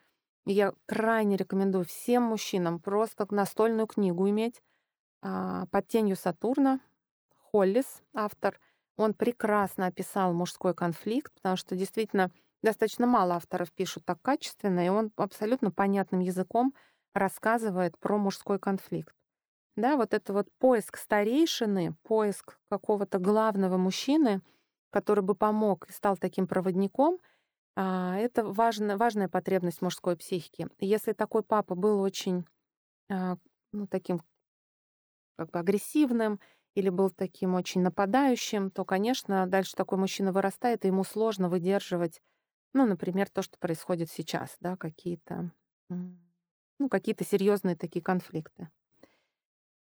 И 0.46 0.52
я 0.52 0.74
крайне 0.86 1.38
рекомендую 1.38 1.86
всем 1.86 2.24
мужчинам 2.24 2.82
просто 2.82 3.26
настольную 3.34 3.88
книгу 3.88 4.30
иметь 4.30 4.62
а, 5.22 5.66
«Под 5.68 5.88
тенью 5.88 6.18
Сатурна». 6.18 6.82
Холлис, 7.38 8.02
автор, 8.14 8.60
он 8.98 9.14
прекрасно 9.14 9.86
описал 9.86 10.34
мужской 10.34 10.74
конфликт, 10.74 11.32
потому 11.36 11.56
что 11.56 11.78
действительно 11.78 12.32
достаточно 12.62 13.08
мало 13.08 13.36
авторов 13.36 13.72
пишут 13.72 14.04
так 14.04 14.22
качественно, 14.22 14.86
и 14.86 14.90
он 14.90 15.14
абсолютно 15.16 15.72
понятным 15.72 16.20
языком 16.20 16.74
рассказывает 17.14 17.98
про 17.98 18.18
мужской 18.18 18.60
конфликт. 18.60 19.16
Да, 19.76 19.98
вот 19.98 20.14
это 20.14 20.34
вот 20.34 20.48
поиск 20.60 20.98
старейшины, 20.98 21.96
поиск 22.04 22.60
какого-то 22.70 23.18
главного 23.20 23.78
мужчины, 23.78 24.42
который 24.92 25.24
бы 25.24 25.34
помог 25.36 25.90
и 25.90 25.92
стал 25.94 26.16
таким 26.18 26.48
проводником, 26.48 27.20
а, 27.76 28.18
это 28.18 28.46
важная, 28.46 28.98
важная 28.98 29.30
потребность 29.30 29.82
мужской 29.82 30.18
психики. 30.18 30.68
Если 30.80 31.14
такой 31.14 31.44
папа 31.44 31.76
был 31.76 32.02
очень 32.02 32.46
а, 33.10 33.38
ну, 33.74 33.88
таким 33.88 34.22
как 35.38 35.52
бы 35.52 35.60
агрессивным 35.60 36.40
или 36.76 36.90
был 36.90 37.10
таким 37.10 37.54
очень 37.56 37.82
нападающим, 37.82 38.72
то, 38.72 38.86
конечно, 38.86 39.46
дальше 39.48 39.74
такой 39.76 39.98
мужчина 39.98 40.32
вырастает, 40.32 40.86
и 40.86 40.88
ему 40.88 41.04
сложно 41.04 41.50
выдерживать, 41.50 42.22
ну, 42.74 42.86
например, 42.86 43.30
то, 43.30 43.42
что 43.42 43.58
происходит 43.60 44.12
сейчас, 44.12 44.58
да, 44.60 44.78
какие-то 44.78 45.52
ну, 46.80 46.90
какие-то 46.90 47.24
серьезные 47.24 47.76
такие 47.76 48.02
конфликты. 48.02 48.70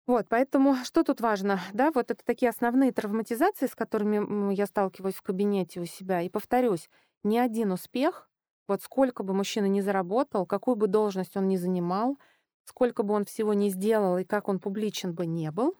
Вот, 0.06 0.26
поэтому 0.28 0.76
что 0.84 1.04
тут 1.04 1.20
важно? 1.20 1.60
Да, 1.72 1.90
вот 1.94 2.10
это 2.10 2.24
такие 2.24 2.50
основные 2.50 2.92
травматизации, 2.92 3.66
с 3.66 3.74
которыми 3.74 4.52
я 4.54 4.66
сталкиваюсь 4.66 5.14
в 5.14 5.22
кабинете 5.22 5.80
у 5.80 5.84
себя. 5.86 6.22
И 6.22 6.28
повторюсь, 6.28 6.88
ни 7.22 7.38
один 7.38 7.72
успех, 7.72 8.28
вот 8.66 8.82
сколько 8.82 9.22
бы 9.22 9.34
мужчина 9.34 9.66
ни 9.66 9.80
заработал, 9.80 10.46
какую 10.46 10.76
бы 10.76 10.86
должность 10.88 11.36
он 11.36 11.48
ни 11.48 11.56
занимал, 11.56 12.18
сколько 12.64 13.02
бы 13.02 13.14
он 13.14 13.24
всего 13.24 13.54
ни 13.54 13.68
сделал 13.68 14.18
и 14.18 14.24
как 14.24 14.48
он 14.48 14.58
публичен 14.58 15.14
бы 15.14 15.26
не 15.26 15.50
был, 15.50 15.76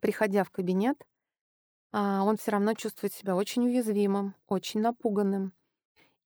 приходя 0.00 0.44
в 0.44 0.50
кабинет, 0.50 1.04
а, 1.92 2.24
он 2.24 2.36
все 2.36 2.52
равно 2.52 2.74
чувствует 2.74 3.12
себя 3.12 3.36
очень 3.36 3.66
уязвимым, 3.66 4.34
очень 4.48 4.80
напуганным. 4.80 5.52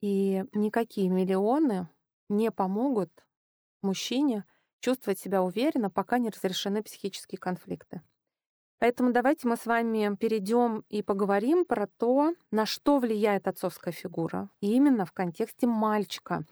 И 0.00 0.44
никакие 0.54 1.08
миллионы 1.10 1.88
не 2.28 2.50
помогут 2.50 3.10
мужчине 3.82 4.44
чувствовать 4.82 5.18
себя 5.18 5.42
уверенно, 5.42 5.88
пока 5.88 6.18
не 6.18 6.28
разрешены 6.28 6.82
психические 6.82 7.38
конфликты. 7.38 8.02
Поэтому 8.78 9.12
давайте 9.12 9.46
мы 9.46 9.56
с 9.56 9.64
вами 9.64 10.16
перейдем 10.16 10.84
и 10.88 11.02
поговорим 11.02 11.64
про 11.64 11.86
то, 11.86 12.34
на 12.50 12.66
что 12.66 12.98
влияет 12.98 13.46
отцовская 13.46 13.92
фигура, 13.92 14.50
и 14.60 14.74
именно 14.74 15.06
в 15.06 15.12
контексте 15.12 15.66
мальчика, 15.66 16.44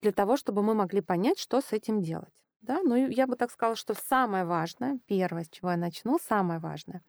для 0.00 0.12
того, 0.12 0.36
чтобы 0.36 0.62
мы 0.62 0.74
могли 0.74 1.02
понять, 1.02 1.38
что 1.38 1.60
с 1.60 1.72
этим 1.72 2.00
делать. 2.00 2.32
Да? 2.62 2.80
Ну, 2.82 2.96
я 2.96 3.26
бы 3.26 3.36
так 3.36 3.50
сказала, 3.50 3.76
что 3.76 3.94
самое 3.94 4.44
важное, 4.44 4.98
первое, 5.06 5.44
с 5.44 5.50
чего 5.50 5.70
я 5.70 5.76
начну, 5.76 6.18
самое 6.18 6.58
важное, 6.58 7.02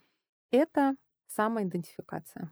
это 0.51 0.95
самоидентификация. 1.27 2.51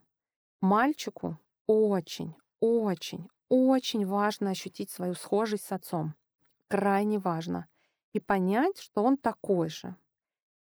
Мальчику 0.62 1.38
очень, 1.68 2.36
очень, 2.62 3.28
очень 3.50 4.06
важно 4.06 4.52
ощутить 4.52 4.92
свою 4.92 5.14
схожесть 5.14 5.66
с 5.66 5.72
отцом 5.74 6.16
крайне 6.68 7.20
важно. 7.20 7.68
И 8.18 8.20
понять, 8.20 8.80
что 8.80 9.04
он 9.04 9.16
такой 9.16 9.70
же. 9.70 9.96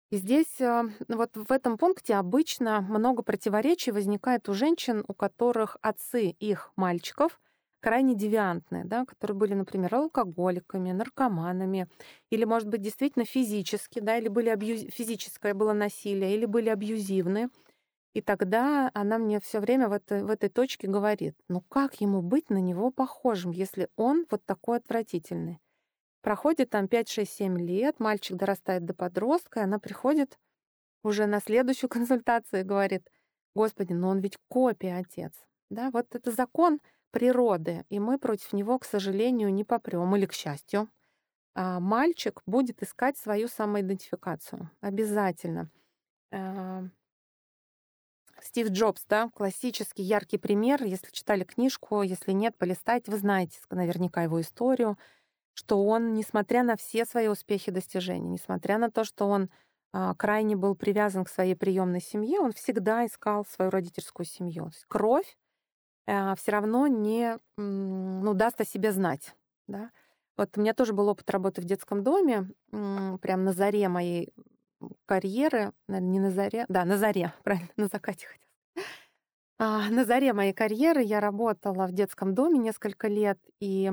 И 0.09 0.15
здесь 0.15 0.61
э, 0.61 0.83
вот 1.09 1.31
в 1.35 1.51
этом 1.51 1.77
пункте 1.77 2.15
обычно 2.15 2.79
много 2.79 3.23
противоречий 3.23 3.91
возникает 3.91 4.47
у 4.47 4.53
женщин, 4.53 5.03
у 5.05 5.13
которых 5.13 5.75
отцы 5.81 6.29
их 6.29 6.71
мальчиков 6.77 7.41
крайне 7.81 8.15
девиантные, 8.15 8.85
да, 8.85 9.03
которые 9.03 9.35
были, 9.35 9.53
например, 9.53 9.93
алкоголиками, 9.93 10.93
наркоманами, 10.93 11.89
или, 12.29 12.45
может 12.45 12.69
быть, 12.69 12.79
действительно 12.79 13.25
физически, 13.25 13.99
да, 13.99 14.17
или 14.17 14.29
были 14.29 14.47
абьюз... 14.47 14.85
физическое 14.89 15.53
было 15.53 15.73
насилие, 15.73 16.33
или 16.33 16.45
были 16.45 16.69
абьюзивны. 16.69 17.49
И 18.13 18.21
тогда 18.21 18.89
она 18.93 19.17
мне 19.17 19.41
все 19.41 19.59
время 19.59 19.89
в, 19.89 19.91
это, 19.91 20.23
в 20.23 20.29
этой 20.29 20.47
точке 20.47 20.87
говорит, 20.87 21.35
ну 21.49 21.59
как 21.59 21.99
ему 21.99 22.21
быть 22.21 22.49
на 22.49 22.61
него 22.61 22.91
похожим, 22.91 23.51
если 23.51 23.89
он 23.97 24.25
вот 24.31 24.45
такой 24.45 24.77
отвратительный? 24.77 25.59
Проходит 26.21 26.69
там 26.69 26.85
5-6-7 26.85 27.57
лет, 27.57 27.99
мальчик 27.99 28.37
дорастает 28.37 28.85
до 28.85 28.93
подростка, 28.93 29.59
и 29.59 29.63
она 29.63 29.79
приходит 29.79 30.37
уже 31.03 31.25
на 31.25 31.39
следующую 31.39 31.89
консультацию 31.89 32.61
и 32.61 32.65
говорит, 32.65 33.09
«Господи, 33.55 33.93
но 33.93 34.09
он 34.09 34.19
ведь 34.19 34.37
копия 34.47 34.97
отец». 34.97 35.33
Да, 35.69 35.89
вот 35.91 36.13
это 36.15 36.31
закон 36.31 36.79
природы, 37.11 37.85
и 37.89 37.99
мы 37.99 38.17
против 38.17 38.53
него, 38.53 38.77
к 38.79 38.85
сожалению, 38.85 39.53
не 39.53 39.63
попрем, 39.63 40.15
или 40.15 40.25
к 40.25 40.33
счастью. 40.33 40.89
А 41.53 41.79
мальчик 41.79 42.41
будет 42.45 42.81
искать 42.81 43.17
свою 43.17 43.47
самоидентификацию. 43.47 44.69
Обязательно. 44.79 45.69
А, 46.31 46.83
Стив 48.41 48.69
Джобс, 48.69 49.05
да, 49.07 49.29
классический 49.29 50.03
яркий 50.03 50.37
пример. 50.37 50.83
Если 50.83 51.11
читали 51.11 51.43
книжку, 51.43 52.01
если 52.01 52.31
нет, 52.31 52.57
полистайте, 52.57 53.11
вы 53.11 53.17
знаете 53.17 53.59
наверняка 53.69 54.23
его 54.23 54.39
историю 54.41 54.97
что 55.53 55.83
он, 55.85 56.13
несмотря 56.13 56.63
на 56.63 56.75
все 56.75 57.05
свои 57.05 57.27
успехи 57.27 57.69
и 57.69 57.73
достижения, 57.73 58.29
несмотря 58.29 58.77
на 58.77 58.89
то, 58.89 59.03
что 59.03 59.27
он 59.27 59.49
а, 59.93 60.15
крайне 60.15 60.55
был 60.55 60.75
привязан 60.75 61.25
к 61.25 61.29
своей 61.29 61.55
приемной 61.55 62.01
семье, 62.01 62.39
он 62.39 62.53
всегда 62.53 63.05
искал 63.05 63.45
свою 63.45 63.71
родительскую 63.71 64.25
семью. 64.25 64.65
То 64.65 64.69
есть 64.69 64.85
кровь 64.87 65.37
а, 66.07 66.35
все 66.35 66.51
равно 66.51 66.87
не 66.87 67.37
ну, 67.57 68.33
даст 68.33 68.61
о 68.61 68.65
себе 68.65 68.91
знать. 68.91 69.35
Да? 69.67 69.91
Вот 70.37 70.57
у 70.57 70.61
меня 70.61 70.73
тоже 70.73 70.93
был 70.93 71.07
опыт 71.09 71.29
работы 71.29 71.61
в 71.61 71.65
детском 71.65 72.03
доме, 72.03 72.49
прям 72.71 73.43
на 73.43 73.53
заре 73.53 73.89
моей 73.89 74.33
карьеры, 75.05 75.73
наверное, 75.87 76.11
не 76.11 76.19
на 76.19 76.31
заре, 76.31 76.65
да, 76.67 76.85
на 76.85 76.97
заре, 76.97 77.33
правильно, 77.43 77.69
на 77.75 77.87
закате 77.87 78.27
хотела. 78.27 78.87
А, 79.59 79.89
на 79.89 80.05
заре 80.05 80.33
моей 80.33 80.53
карьеры 80.53 81.03
я 81.03 81.19
работала 81.19 81.85
в 81.85 81.91
детском 81.91 82.33
доме 82.33 82.57
несколько 82.57 83.07
лет, 83.07 83.37
и 83.59 83.91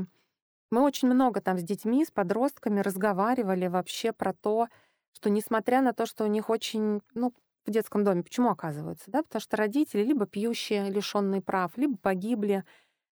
мы 0.70 0.82
очень 0.82 1.08
много 1.08 1.40
там 1.40 1.58
с 1.58 1.62
детьми, 1.62 2.04
с 2.04 2.10
подростками 2.10 2.80
разговаривали 2.80 3.66
вообще 3.68 4.12
про 4.12 4.32
то, 4.34 4.68
что 5.14 5.30
несмотря 5.30 5.82
на 5.82 5.92
то, 5.92 6.06
что 6.06 6.25
у 6.25 6.26
них 6.28 6.50
очень, 6.50 7.00
ну, 7.14 7.32
в 7.66 7.70
детском 7.70 8.04
доме, 8.04 8.22
почему 8.22 8.50
оказывается, 8.50 9.10
да, 9.10 9.22
потому 9.22 9.40
что 9.40 9.56
родители 9.56 10.02
либо 10.02 10.26
пьющие, 10.26 10.90
лишенные 10.90 11.42
прав, 11.42 11.76
либо 11.76 11.96
погибли, 11.98 12.64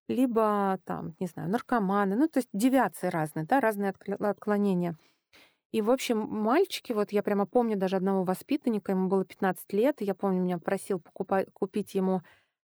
либо 0.08 0.78
там, 0.84 1.14
не 1.20 1.26
знаю, 1.28 1.50
наркоманы, 1.50 2.16
ну, 2.16 2.28
то 2.28 2.38
есть 2.40 2.48
девиации 2.52 3.08
разные, 3.08 3.46
да, 3.46 3.60
разные 3.60 3.94
отклонения. 4.20 4.96
И, 5.72 5.82
в 5.82 5.90
общем, 5.90 6.18
мальчики, 6.20 6.92
вот 6.92 7.12
я 7.12 7.22
прямо 7.22 7.46
помню 7.46 7.76
даже 7.76 7.96
одного 7.96 8.25
воспитанника, 8.25 8.92
ему 8.92 9.08
было 9.08 9.25
15 9.25 9.72
лет, 9.72 10.00
и 10.00 10.04
я 10.04 10.14
помню, 10.14 10.40
меня 10.40 10.58
просил 10.58 11.00
покупать, 11.00 11.48
купить 11.52 11.94
ему 11.94 12.22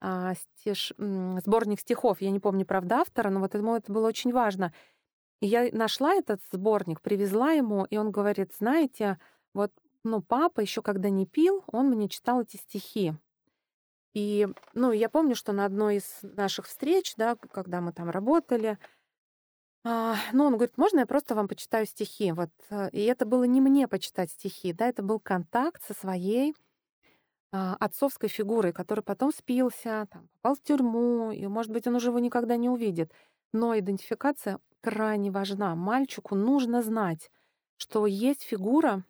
стиш, 0.02 0.94
сборник 0.98 1.80
стихов. 1.80 2.22
Я 2.22 2.32
не 2.32 2.40
помню, 2.40 2.66
правда, 2.66 2.98
автора, 2.98 3.30
но 3.30 3.40
вот 3.40 3.54
ему 3.54 3.76
это 3.76 3.92
было 3.92 4.08
очень 4.08 4.32
важно. 4.32 4.74
И 5.42 5.48
я 5.48 5.70
нашла 5.72 6.14
этот 6.14 6.42
сборник, 6.52 7.02
привезла 7.02 7.52
ему, 7.52 7.86
и 7.86 7.98
он 7.98 8.12
говорит, 8.12 8.54
знаете, 8.58 9.20
вот, 9.54 9.72
ну, 10.04 10.22
папа 10.22 10.62
еще 10.62 10.82
когда 10.82 11.10
не 11.10 11.26
пил, 11.26 11.64
он 11.68 11.90
мне 11.90 12.10
читал 12.10 12.42
эти 12.42 12.58
стихи. 12.58 13.14
И, 14.14 14.48
ну, 14.74 14.92
я 14.92 15.08
помню, 15.10 15.36
что 15.36 15.54
на 15.54 15.66
одной 15.66 15.98
из 15.98 16.20
наших 16.22 16.66
встреч, 16.68 17.14
да, 17.16 17.36
когда 17.52 17.80
мы 17.80 17.94
там 17.94 18.10
работали, 18.10 18.78
а, 19.86 20.16
ну, 20.34 20.46
он 20.46 20.54
говорит, 20.54 20.78
можно 20.78 21.00
я 21.00 21.06
просто 21.06 21.36
вам 21.36 21.48
почитаю 21.48 21.86
стихи? 21.86 22.32
Вот, 22.32 22.50
э, 22.70 22.90
и 22.92 23.04
это 23.06 23.26
было 23.26 23.44
не 23.46 23.62
мне 23.62 23.88
почитать 23.88 24.32
стихи, 24.32 24.74
да, 24.74 24.88
это 24.88 25.04
был 25.04 25.20
контакт 25.20 25.82
со 25.86 25.94
своей 25.94 26.54
а, 26.54 26.69
отцовской 27.52 28.30
фигурой, 28.30 28.74
который 28.74 29.04
потом 29.04 29.32
спился, 29.34 30.08
там, 30.12 30.30
попал 30.42 30.56
в 30.56 30.62
тюрьму, 30.62 31.32
и, 31.32 31.48
может 31.48 31.72
быть, 31.72 31.88
он 31.88 31.96
уже 31.96 32.10
его 32.10 32.20
никогда 32.20 32.58
не 32.58 32.70
увидит. 32.70 33.12
Но 33.54 33.78
идентификация 33.78 34.60
крайне 34.82 35.32
важна. 35.32 35.76
Мальчику 35.76 36.36
нужно 36.36 36.84
знать, 36.84 37.32
что 37.78 38.06
есть 38.06 38.44
фигура 38.44 39.04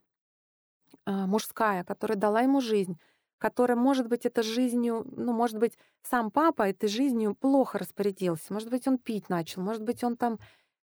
а, 1.05 1.25
мужская, 1.27 1.84
которая 1.84 2.17
дала 2.17 2.41
ему 2.41 2.62
жизнь, 2.62 3.00
которая, 3.38 3.77
может 3.77 4.08
быть, 4.08 4.25
этой 4.25 4.43
жизнью, 4.43 5.05
ну, 5.12 5.34
может 5.34 5.58
быть, 5.58 5.77
сам 6.03 6.31
папа 6.31 6.63
этой 6.69 6.89
жизнью 6.89 7.36
плохо 7.36 7.77
распорядился, 7.79 8.53
может 8.53 8.69
быть, 8.69 8.88
он 8.88 8.98
пить 8.98 9.29
начал, 9.29 9.62
может 9.62 9.84
быть, 9.84 10.03
он 10.03 10.17
там 10.17 10.39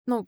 ну, 0.08 0.28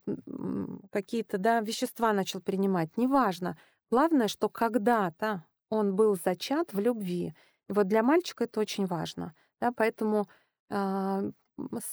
какие-то, 0.92 1.38
да, 1.38 1.60
вещества 1.62 2.14
начал 2.14 2.42
принимать, 2.42 2.98
неважно. 2.98 3.58
Главное, 3.92 4.28
что 4.30 4.50
когда-то 4.50 5.46
он 5.70 5.96
был 5.96 6.16
зачат 6.16 6.74
в 6.74 6.80
любви. 6.80 7.36
И 7.70 7.74
вот 7.74 7.88
для 7.88 8.04
мальчика 8.04 8.44
это 8.46 8.60
очень 8.60 8.86
важно. 8.86 9.34
Да, 9.60 9.72
поэтому 9.72 10.28
э, 10.70 11.32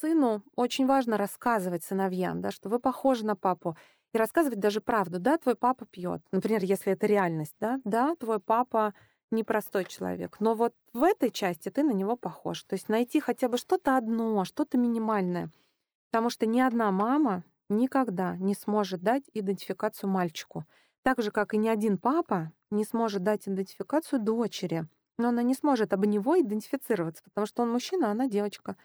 сыну 0.01 0.43
очень 0.57 0.87
важно 0.87 1.17
рассказывать 1.17 1.85
сыновьям, 1.85 2.41
да, 2.41 2.51
что 2.51 2.69
вы 2.69 2.79
похожи 2.79 3.25
на 3.25 3.37
папу. 3.37 3.77
И 4.13 4.19
рассказывать 4.19 4.61
даже 4.61 4.81
правду. 4.81 5.19
Да, 5.19 5.39
твой 5.39 5.55
папа 5.55 5.87
пьет. 5.87 6.23
Например, 6.33 6.63
если 6.63 6.93
это 6.93 7.07
реальность, 7.07 7.55
да, 7.61 7.81
да, 7.85 8.15
твой 8.17 8.41
папа 8.41 8.93
непростой 9.31 9.87
человек. 9.87 10.37
Но 10.41 10.55
вот 10.55 10.75
в 10.93 11.03
этой 11.03 11.31
части 11.31 11.71
ты 11.71 11.83
на 11.83 11.93
него 11.93 12.17
похож. 12.17 12.63
То 12.65 12.75
есть 12.75 12.89
найти 12.89 13.21
хотя 13.21 13.49
бы 13.49 13.57
что-то 13.57 13.97
одно, 13.97 14.45
что-то 14.45 14.77
минимальное. 14.77 15.51
Потому 16.11 16.29
что 16.29 16.45
ни 16.45 16.61
одна 16.61 16.91
мама 16.91 17.43
никогда 17.71 18.37
не 18.37 18.55
сможет 18.55 19.03
дать 19.03 19.25
идентификацию 19.33 20.11
мальчику. 20.11 20.67
Так 21.03 21.21
же, 21.23 21.31
как 21.31 21.55
и 21.55 21.59
ни 21.59 21.69
один 21.69 21.99
папа 21.99 22.53
не 22.71 22.85
сможет 22.85 23.23
дать 23.23 23.49
идентификацию 23.49 24.21
дочери. 24.21 24.87
Но 25.19 25.29
она 25.29 25.43
не 25.43 25.55
сможет 25.55 25.93
об 25.93 26.05
него 26.05 26.41
идентифицироваться, 26.41 27.23
потому 27.25 27.47
что 27.47 27.63
он 27.63 27.71
мужчина, 27.71 28.09
а 28.09 28.11
она 28.13 28.29
девочка. 28.29 28.77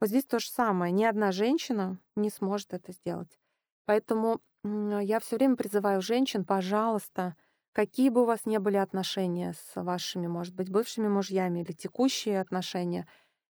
Вот 0.00 0.08
здесь 0.08 0.24
то 0.24 0.38
же 0.38 0.48
самое. 0.48 0.92
Ни 0.92 1.04
одна 1.04 1.32
женщина 1.32 1.98
не 2.16 2.30
сможет 2.30 2.74
это 2.74 2.92
сделать. 2.92 3.38
Поэтому 3.86 4.40
я 4.62 5.20
все 5.20 5.36
время 5.36 5.56
призываю 5.56 6.02
женщин, 6.02 6.44
пожалуйста, 6.44 7.34
какие 7.72 8.10
бы 8.10 8.22
у 8.22 8.24
вас 8.26 8.44
ни 8.44 8.58
были 8.58 8.76
отношения 8.76 9.54
с 9.54 9.82
вашими, 9.82 10.26
может 10.26 10.54
быть, 10.54 10.70
бывшими 10.70 11.08
мужьями 11.08 11.60
или 11.60 11.72
текущие 11.72 12.40
отношения, 12.40 13.08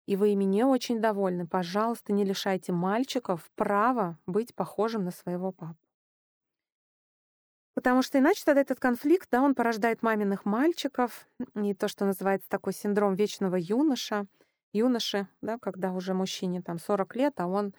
и 0.06 0.16
вы 0.16 0.30
ими 0.30 0.44
не 0.44 0.64
очень 0.64 1.00
довольны, 1.00 1.46
пожалуйста, 1.46 2.12
не 2.12 2.24
лишайте 2.24 2.72
мальчиков 2.72 3.48
права 3.54 4.18
быть 4.26 4.54
похожим 4.54 5.04
на 5.04 5.10
своего 5.10 5.52
папу. 5.52 5.85
Потому 7.76 8.00
что 8.00 8.18
иначе 8.18 8.42
тогда 8.42 8.62
этот 8.62 8.80
конфликт, 8.80 9.28
да, 9.30 9.42
он 9.42 9.54
порождает 9.54 10.02
маминых 10.02 10.46
мальчиков, 10.46 11.28
и 11.54 11.74
то, 11.74 11.88
что 11.88 12.06
называется 12.06 12.48
такой 12.48 12.72
синдром 12.72 13.14
вечного 13.14 13.56
юноша, 13.56 14.26
юноши, 14.72 15.28
да, 15.42 15.58
когда 15.58 15.92
уже 15.92 16.14
мужчине 16.14 16.62
там 16.62 16.78
40 16.78 17.16
лет, 17.16 17.34
а 17.36 17.46
он 17.46 17.74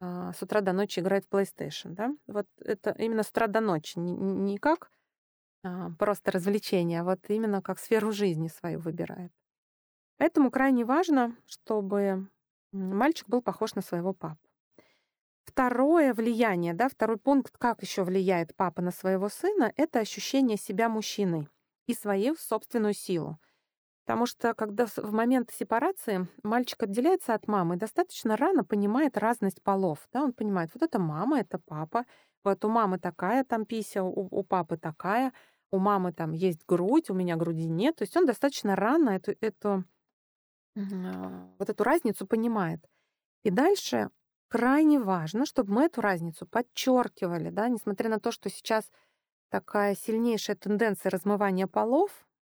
а, 0.00 0.32
с 0.34 0.40
утра 0.40 0.60
до 0.60 0.72
ночи 0.72 1.00
играет 1.00 1.24
в 1.24 1.34
PlayStation, 1.34 1.94
да. 1.94 2.14
Вот 2.28 2.46
это 2.60 2.94
именно 2.96 3.24
с 3.24 3.30
утра 3.30 3.48
до 3.48 3.58
ночи, 3.60 3.98
не, 3.98 4.12
не 4.12 4.56
как 4.56 4.88
а, 5.64 5.90
просто 5.98 6.30
развлечение, 6.30 7.00
а 7.00 7.04
вот 7.04 7.18
именно 7.26 7.60
как 7.60 7.80
сферу 7.80 8.12
жизни 8.12 8.46
свою 8.46 8.78
выбирает. 8.78 9.32
Поэтому 10.16 10.52
крайне 10.52 10.84
важно, 10.84 11.34
чтобы 11.46 12.28
мальчик 12.70 13.28
был 13.28 13.42
похож 13.42 13.74
на 13.74 13.82
своего 13.82 14.12
папу. 14.12 14.49
Второе 15.50 16.14
влияние, 16.14 16.74
да, 16.74 16.88
второй 16.88 17.16
пункт, 17.16 17.56
как 17.58 17.82
еще 17.82 18.04
влияет 18.04 18.54
папа 18.54 18.82
на 18.82 18.92
своего 18.92 19.28
сына, 19.28 19.72
это 19.76 19.98
ощущение 19.98 20.56
себя 20.56 20.88
мужчиной 20.88 21.48
и 21.86 21.94
свою 21.94 22.36
собственную 22.36 22.94
силу. 22.94 23.38
Потому 24.04 24.26
что 24.26 24.54
когда 24.54 24.86
в 24.86 25.12
момент 25.12 25.50
сепарации 25.52 26.28
мальчик 26.44 26.84
отделяется 26.84 27.34
от 27.34 27.48
мамы, 27.48 27.76
достаточно 27.76 28.36
рано 28.36 28.64
понимает 28.64 29.18
разность 29.18 29.62
полов. 29.62 30.08
Да? 30.12 30.22
Он 30.22 30.32
понимает, 30.32 30.70
вот 30.72 30.84
это 30.84 31.00
мама, 31.00 31.40
это 31.40 31.58
папа, 31.58 32.04
вот 32.44 32.64
у 32.64 32.68
мамы 32.68 32.98
такая 32.98 33.44
там 33.44 33.66
пися, 33.66 34.04
у, 34.04 34.28
у 34.30 34.44
папы 34.44 34.76
такая, 34.76 35.32
у 35.72 35.78
мамы 35.78 36.12
там 36.12 36.32
есть 36.32 36.64
грудь, 36.66 37.10
у 37.10 37.14
меня 37.14 37.36
груди 37.36 37.66
нет. 37.66 37.96
То 37.96 38.02
есть 38.02 38.16
он 38.16 38.24
достаточно 38.24 38.76
рано 38.76 39.10
эту, 39.10 39.34
эту, 39.40 39.84
вот 41.58 41.70
эту 41.70 41.84
разницу 41.84 42.26
понимает. 42.26 42.80
И 43.42 43.50
дальше 43.50 44.10
крайне 44.50 44.98
важно, 44.98 45.46
чтобы 45.46 45.72
мы 45.72 45.84
эту 45.84 46.00
разницу 46.00 46.44
подчеркивали, 46.44 47.50
да, 47.50 47.68
несмотря 47.68 48.10
на 48.10 48.18
то, 48.18 48.32
что 48.32 48.50
сейчас 48.50 48.90
такая 49.48 49.94
сильнейшая 49.94 50.56
тенденция 50.56 51.10
размывания 51.10 51.66
полов, 51.66 52.10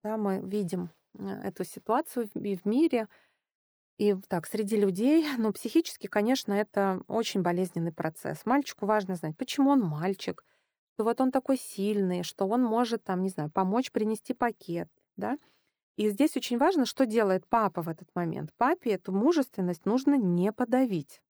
да, 0.02 0.16
мы 0.16 0.40
видим 0.40 0.90
э, 1.18 1.26
эту 1.44 1.64
ситуацию 1.64 2.30
и 2.35 2.56
в 2.56 2.64
мире, 2.64 3.09
и 3.99 4.14
так, 4.28 4.46
среди 4.46 4.76
людей, 4.76 5.26
но 5.38 5.53
психически, 5.53 6.07
конечно, 6.07 6.53
это 6.53 7.03
очень 7.09 7.42
болезненный 7.42 7.92
процесс. 7.92 8.46
Мальчику 8.46 8.87
важно 8.87 9.16
знать, 9.16 9.37
почему 9.37 9.70
он 9.70 9.81
мальчик, 9.81 10.44
что 10.94 11.05
вот 11.05 11.20
он 11.20 11.33
такой 11.33 11.59
сильный, 11.59 12.22
что 12.22 12.46
он 12.46 12.62
может, 12.62 13.03
там, 13.03 13.22
не 13.22 13.31
знаю, 13.31 13.50
помочь 13.50 13.90
принести 13.90 14.33
пакет, 14.33 14.88
да. 15.16 15.38
И 15.96 16.09
здесь 16.09 16.37
очень 16.37 16.57
важно, 16.57 16.87
что 16.87 17.05
делает 17.05 17.46
папа 17.48 17.83
в 17.83 17.88
этот 17.88 18.09
момент. 18.14 18.50
Папе 18.57 18.92
эту 18.92 19.12
мужественность 19.12 19.85
нужно 19.87 20.14
не 20.16 20.53
подавить. 20.53 21.20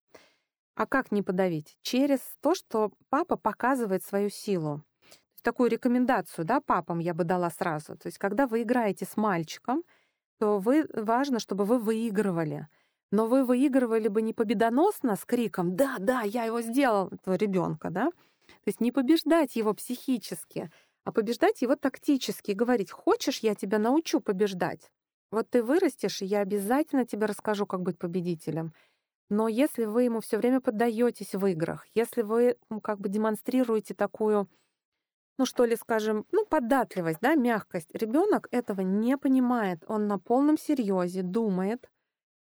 А 0.81 0.87
как 0.87 1.12
не 1.12 1.21
подавить? 1.23 1.77
Через 1.83 2.21
то, 2.40 2.55
что 2.55 2.90
папа 3.11 3.37
показывает 3.37 4.03
свою 4.03 4.31
силу. 4.31 4.83
Такую 5.43 5.69
рекомендацию, 5.69 6.47
да, 6.47 6.62
папам 6.62 7.01
я 7.01 7.12
бы 7.12 7.25
дала 7.25 7.51
сразу. 7.51 7.99
То 7.99 8.07
есть, 8.07 8.16
когда 8.16 8.47
вы 8.47 8.62
играете 8.62 9.05
с 9.05 9.19
мальчиком, 9.19 9.83
то 10.38 10.59
вы, 10.59 10.87
важно, 10.95 11.38
чтобы 11.38 11.66
вы 11.66 11.79
выигрывали. 11.79 12.66
Но 13.12 13.27
вы 13.27 13.45
выигрывали 13.45 14.09
бы 14.09 14.23
не 14.23 14.33
победоносно 14.33 15.16
с 15.16 15.27
криком 15.27 15.77
«Да, 15.77 15.97
да, 15.99 16.23
я 16.23 16.45
его 16.45 16.62
сделал», 16.62 17.09
этого 17.09 17.35
ребенка, 17.35 17.90
да? 17.90 18.07
То 18.47 18.69
есть 18.69 18.81
не 18.81 18.90
побеждать 18.90 19.57
его 19.57 19.75
психически, 19.75 20.71
а 21.05 21.12
побеждать 21.12 21.61
его 21.61 21.77
тактически 21.77 22.53
и 22.53 22.55
говорить 22.55 22.90
«Хочешь, 22.90 23.40
я 23.40 23.55
тебя 23.55 23.79
научу 23.79 24.21
побеждать?» 24.21 24.90
Вот 25.31 25.51
ты 25.51 25.62
вырастешь, 25.62 26.23
и 26.23 26.25
я 26.25 26.40
обязательно 26.40 27.05
тебе 27.05 27.27
расскажу, 27.27 27.66
как 27.66 27.83
быть 27.83 27.99
победителем. 27.99 28.73
Но 29.31 29.47
если 29.47 29.85
вы 29.85 30.03
ему 30.03 30.21
все 30.21 30.38
время 30.38 30.61
поддаетесь 30.61 31.35
в 31.35 31.47
играх, 31.47 31.87
если 31.95 32.23
вы 32.23 32.57
ну, 32.69 32.81
как 32.81 32.99
бы 32.99 33.09
демонстрируете 33.09 33.95
такую, 33.95 34.49
ну 35.38 35.47
что 35.47 35.64
ли, 35.64 35.77
скажем, 35.77 36.27
ну 36.33 36.45
податливость, 36.45 37.21
да, 37.21 37.37
мягкость, 37.37 37.95
ребенок 37.95 38.49
этого 38.51 38.81
не 38.81 39.16
понимает, 39.16 39.85
он 39.87 40.09
на 40.09 40.19
полном 40.19 40.59
серьезе 40.59 41.23
думает, 41.23 41.88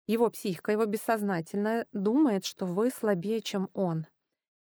его 0.06 0.28
психика, 0.28 0.72
его 0.72 0.84
бессознательное 0.84 1.86
думает, 1.92 2.44
что 2.44 2.66
вы 2.66 2.90
слабее, 2.90 3.40
чем 3.40 3.70
он. 3.72 4.06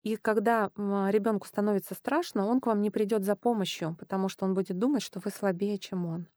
И 0.02 0.16
когда 0.16 0.72
ребенку 0.78 1.48
становится 1.48 1.96
страшно, 1.96 2.46
он 2.48 2.62
к 2.62 2.68
вам 2.68 2.82
не 2.82 2.92
придет 2.92 3.26
за 3.26 3.36
помощью, 3.36 3.98
потому 4.00 4.30
что 4.30 4.46
он 4.46 4.54
будет 4.54 4.78
думать, 4.78 5.02
что 5.02 5.20
вы 5.20 5.32
слабее, 5.32 5.78
чем 5.80 6.06
он. 6.06 6.28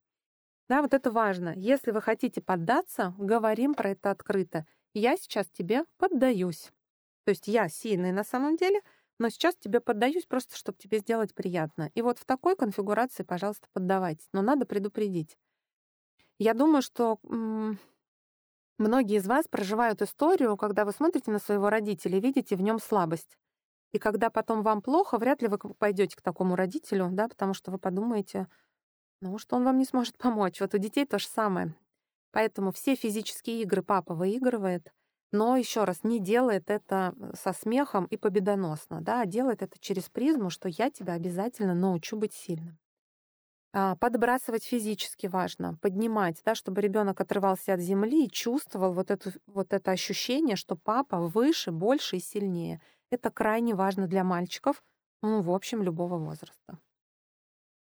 Да, 0.69 0.83
вот 0.83 0.93
это 0.93 1.13
важно. 1.13 1.53
Если 1.55 1.93
вы 1.93 2.03
хотите 2.03 2.43
поддаться, 2.43 3.15
говорим 3.17 3.75
про 3.75 3.91
это 3.91 4.11
открыто 4.11 4.67
я 4.99 5.17
сейчас 5.17 5.47
тебе 5.49 5.85
поддаюсь. 5.97 6.71
То 7.25 7.31
есть 7.31 7.49
я 7.49 7.69
сильный 7.69 8.13
на 8.13 8.25
самом 8.25 8.57
деле, 8.57 8.81
но 9.19 9.29
сейчас 9.29 9.57
тебе 9.57 9.81
поддаюсь 9.81 10.27
просто, 10.27 10.57
чтобы 10.57 10.79
тебе 10.79 10.99
сделать 10.99 11.35
приятно. 11.35 11.91
И 11.95 12.03
вот 12.03 12.19
в 12.19 12.25
такой 12.25 12.57
конфигурации, 12.57 13.23
пожалуйста, 13.23 13.69
поддавайтесь. 13.73 14.29
Но 14.33 14.43
надо 14.43 14.65
предупредить. 14.65 15.37
Я 16.39 16.55
думаю, 16.55 16.83
что 16.83 17.19
многие 18.79 19.17
из 19.17 19.27
вас 19.27 19.49
проживают 19.49 20.03
историю, 20.03 20.57
когда 20.57 20.85
вы 20.85 20.93
смотрите 20.93 21.31
на 21.33 21.41
своего 21.41 21.69
родителя 21.69 22.19
и 22.19 22.21
видите 22.21 22.55
в 22.57 22.63
нем 22.63 22.79
слабость. 22.79 23.37
И 23.93 23.99
когда 23.99 24.31
потом 24.31 24.63
вам 24.63 24.83
плохо, 24.83 25.19
вряд 25.19 25.43
ли 25.43 25.49
вы 25.49 25.59
пойдете 25.59 26.17
к 26.17 26.23
такому 26.23 26.57
родителю, 26.57 27.09
да, 27.11 27.29
потому 27.29 27.55
что 27.55 27.71
вы 27.71 27.79
подумаете, 27.79 28.47
ну, 29.21 29.39
что 29.39 29.57
он 29.57 29.65
вам 29.65 29.79
не 29.79 29.85
сможет 29.85 30.17
помочь. 30.17 30.61
Вот 30.61 30.75
у 30.75 30.79
детей 30.79 31.07
то 31.07 31.19
же 31.19 31.27
самое. 31.27 31.75
Поэтому 32.39 32.71
все 32.71 32.95
физические 32.95 33.63
игры 33.63 33.83
папа 33.83 34.15
выигрывает, 34.15 34.93
но 35.33 35.57
еще 35.57 35.83
раз 35.83 36.05
не 36.05 36.21
делает 36.21 36.71
это 36.71 37.13
э, 37.19 37.33
со 37.35 37.53
смехом 37.53 38.05
и 38.05 38.17
победоносно, 38.17 39.01
да, 39.01 39.23
а 39.23 39.27
делает 39.27 39.61
это 39.61 39.77
через 39.81 40.09
призму, 40.09 40.49
что 40.49 40.69
я 40.69 40.89
тебя 40.89 41.15
обязательно 41.15 41.75
научу 41.75 42.17
быть 42.17 42.33
сильным. 42.33 42.79
А, 43.73 43.97
подбрасывать 43.97 44.63
физически 44.63 45.27
важно, 45.27 45.79
поднимать, 45.83 46.41
да, 46.45 46.55
чтобы 46.55 46.81
ребенок 46.81 47.21
отрывался 47.21 47.75
от 47.75 47.81
земли 47.81 48.27
и 48.27 48.31
чувствовал 48.31 48.93
вот, 48.93 49.11
эту, 49.11 49.33
вот 49.49 49.73
это 49.73 49.91
ощущение, 49.91 50.55
что 50.55 50.77
папа 50.77 51.19
выше, 51.19 51.73
больше 51.73 52.19
и 52.19 52.21
сильнее. 52.21 52.81
Это 53.11 53.33
крайне 53.33 53.75
важно 53.75 54.07
для 54.07 54.23
мальчиков, 54.23 54.85
ну, 55.23 55.43
в 55.43 55.51
общем, 55.51 55.83
любого 55.83 56.19
возраста. 56.19 56.79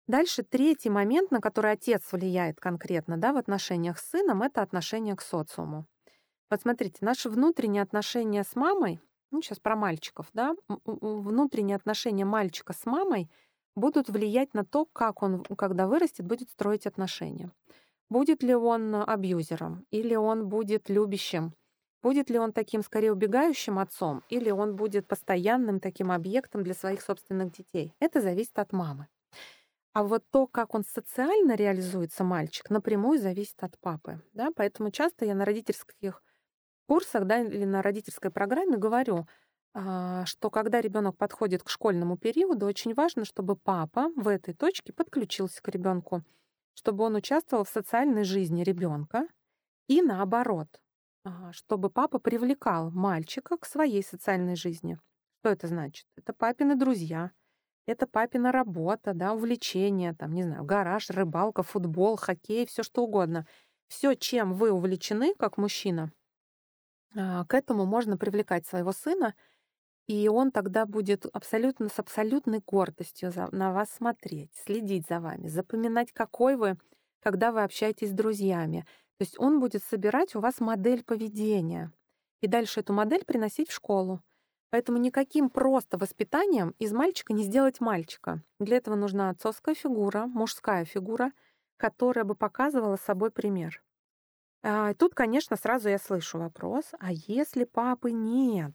Дальше 0.09 0.43
третий 0.43 0.89
момент, 0.89 1.31
на 1.31 1.41
который 1.43 1.73
отец 1.73 2.03
влияет 2.13 2.59
конкретно 2.59 3.19
да, 3.19 3.35
в 3.35 3.37
отношениях 3.37 3.99
с 3.99 4.09
сыном, 4.09 4.43
это 4.43 4.63
отношение 4.63 5.15
к 5.15 5.21
социуму. 5.21 5.85
Вот 6.49 6.63
смотрите, 6.63 6.97
наши 7.03 7.29
внутренние 7.29 7.83
отношения 7.83 8.43
с 8.43 8.57
мамой, 8.57 9.01
ну 9.31 9.43
сейчас 9.43 9.61
про 9.61 9.77
мальчиков, 9.77 10.31
да, 10.33 10.55
внутренние 10.87 11.77
отношения 11.77 12.25
мальчика 12.25 12.73
с 12.73 12.87
мамой 12.87 13.31
будут 13.77 14.09
влиять 14.09 14.55
на 14.55 14.65
то, 14.65 14.87
как 14.87 15.23
он, 15.23 15.45
когда 15.45 15.87
вырастет, 15.87 16.25
будет 16.25 16.49
строить 16.49 16.87
отношения. 16.87 17.53
Будет 18.09 18.43
ли 18.43 18.55
он 18.55 18.95
абьюзером, 18.95 19.85
или 19.91 20.15
он 20.15 20.49
будет 20.49 20.89
любящим, 20.89 21.53
будет 22.03 22.31
ли 22.31 22.39
он 22.39 22.55
таким 22.55 22.83
скорее 22.83 23.13
убегающим 23.13 23.79
отцом, 23.79 24.23
или 24.31 24.51
он 24.51 24.75
будет 24.75 25.07
постоянным 25.07 25.81
таким 25.81 26.11
объектом 26.11 26.63
для 26.63 26.73
своих 26.73 27.03
собственных 27.03 27.53
детей. 27.53 27.93
Это 28.01 28.23
зависит 28.23 28.59
от 28.59 28.73
мамы. 28.73 29.09
А 29.93 30.05
вот 30.05 30.25
то, 30.31 30.47
как 30.47 30.75
он 30.75 30.85
социально 30.85 31.55
реализуется, 31.55 32.25
мальчик, 32.25 32.71
напрямую 32.71 33.19
зависит 33.19 33.63
от 33.63 33.79
папы. 33.81 34.23
Да? 34.33 34.51
Поэтому 34.55 34.91
часто 34.91 35.25
я 35.25 35.35
на 35.35 35.45
родительских 35.45 36.23
курсах 36.87 37.27
да, 37.27 37.41
или 37.41 37.65
на 37.65 37.83
родительской 37.83 38.31
программе 38.31 38.77
говорю, 38.77 39.27
а, 39.75 40.25
что 40.25 40.51
когда 40.51 40.81
ребенок 40.81 41.17
подходит 41.17 41.63
к 41.63 41.69
школьному 41.69 42.17
периоду, 42.17 42.67
очень 42.67 42.95
важно, 42.95 43.25
чтобы 43.25 43.57
папа 43.57 44.11
в 44.17 44.29
этой 44.29 44.55
точке 44.55 44.93
подключился 44.93 45.63
к 45.63 45.69
ребенку, 45.69 46.23
чтобы 46.75 47.05
он 47.05 47.17
участвовал 47.17 47.65
в 47.65 47.69
социальной 47.69 48.25
жизни 48.25 48.63
ребенка 48.63 49.29
и 49.89 50.03
наоборот, 50.03 50.69
а, 51.25 51.53
чтобы 51.53 51.91
папа 51.91 52.19
привлекал 52.19 52.91
мальчика 52.91 53.57
к 53.57 53.67
своей 53.67 54.03
социальной 54.03 54.57
жизни. 54.57 54.99
Что 55.41 55.51
это 55.51 55.69
значит? 55.69 56.07
Это 56.17 56.33
папины 56.33 56.75
друзья, 56.75 57.33
это 57.89 58.07
папина 58.07 58.53
работа, 58.53 59.15
да, 59.15 59.33
увлечения, 59.35 60.15
там, 60.15 60.33
не 60.35 60.43
знаю, 60.43 60.65
гараж, 60.65 61.11
рыбалка, 61.11 61.63
футбол, 61.63 62.17
хоккей, 62.17 62.67
все 62.67 62.83
что 62.83 63.05
угодно. 63.05 63.47
Все, 63.89 64.15
чем 64.15 64.55
вы 64.55 64.71
увлечены, 64.71 65.35
как 65.39 65.57
мужчина, 65.57 66.13
а, 67.17 67.45
к 67.45 67.55
этому 67.55 67.87
можно 67.87 68.17
привлекать 68.19 68.67
своего 68.67 68.93
сына, 68.93 69.35
и 70.09 70.29
он 70.29 70.53
тогда 70.53 70.87
будет 70.87 71.27
абсолютно 71.33 71.89
с 71.89 71.99
абсолютной 71.99 72.63
гордостью 72.67 73.33
на 73.53 73.73
вас 73.73 73.91
смотреть, 73.91 74.53
следить 74.55 75.07
за 75.09 75.21
вами, 75.21 75.49
запоминать, 75.49 76.13
какой 76.13 76.57
вы, 76.57 76.79
когда 77.21 77.53
вы 77.53 77.63
общаетесь 77.65 78.11
с 78.11 78.15
друзьями. 78.15 78.87
То 79.19 79.25
есть 79.25 79.39
он 79.39 79.61
будет 79.61 79.83
собирать 79.85 80.35
у 80.37 80.41
вас 80.41 80.61
модель 80.61 81.05
поведения 81.05 81.93
и 82.43 82.47
дальше 82.49 82.81
эту 82.81 82.93
модель 82.93 83.25
приносить 83.25 83.71
в 83.71 83.75
школу. 83.75 84.23
Поэтому 84.71 84.99
никаким 84.99 85.49
просто 85.51 85.97
воспитанием 85.97 86.75
из 86.79 86.93
мальчика 86.93 87.33
не 87.33 87.45
сделать 87.45 87.81
мальчика. 87.81 88.43
Для 88.61 88.77
этого 88.77 88.97
нужна 88.97 89.31
отцовская 89.31 89.75
фигура, 89.75 90.27
мужская 90.27 90.85
фигура, 90.85 91.33
которая 91.79 92.25
бы 92.25 92.35
показывала 92.35 92.97
собой 92.97 93.31
пример. 93.31 93.83
А, 94.63 94.95
тут, 94.95 95.15
конечно, 95.15 95.57
сразу 95.57 95.89
я 95.89 95.99
слышу 95.99 96.39
вопрос, 96.39 96.87
а 96.99 97.13
если 97.13 97.65
папы 97.65 98.11
нет, 98.11 98.75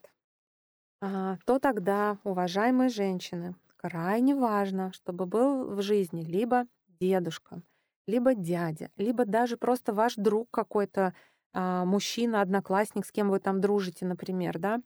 а, 1.01 1.38
то 1.45 1.60
тогда, 1.60 2.17
уважаемые 2.23 2.89
женщины, 2.89 3.56
крайне 3.75 4.36
важно, 4.36 4.93
чтобы 4.93 5.25
был 5.25 5.75
в 5.75 5.82
жизни 5.82 6.23
либо 6.23 6.65
дедушка, 6.88 7.62
либо 8.08 8.34
дядя, 8.34 8.89
либо 8.95 9.25
даже 9.25 9.58
просто 9.58 9.93
ваш 9.93 10.15
друг 10.15 10.49
какой-то, 10.51 11.13
а, 11.53 11.84
мужчина, 11.86 12.41
одноклассник, 12.41 13.06
с 13.06 13.12
кем 13.12 13.29
вы 13.29 13.39
там 13.39 13.60
дружите, 13.60 14.06
например, 14.06 14.60
да, 14.60 14.82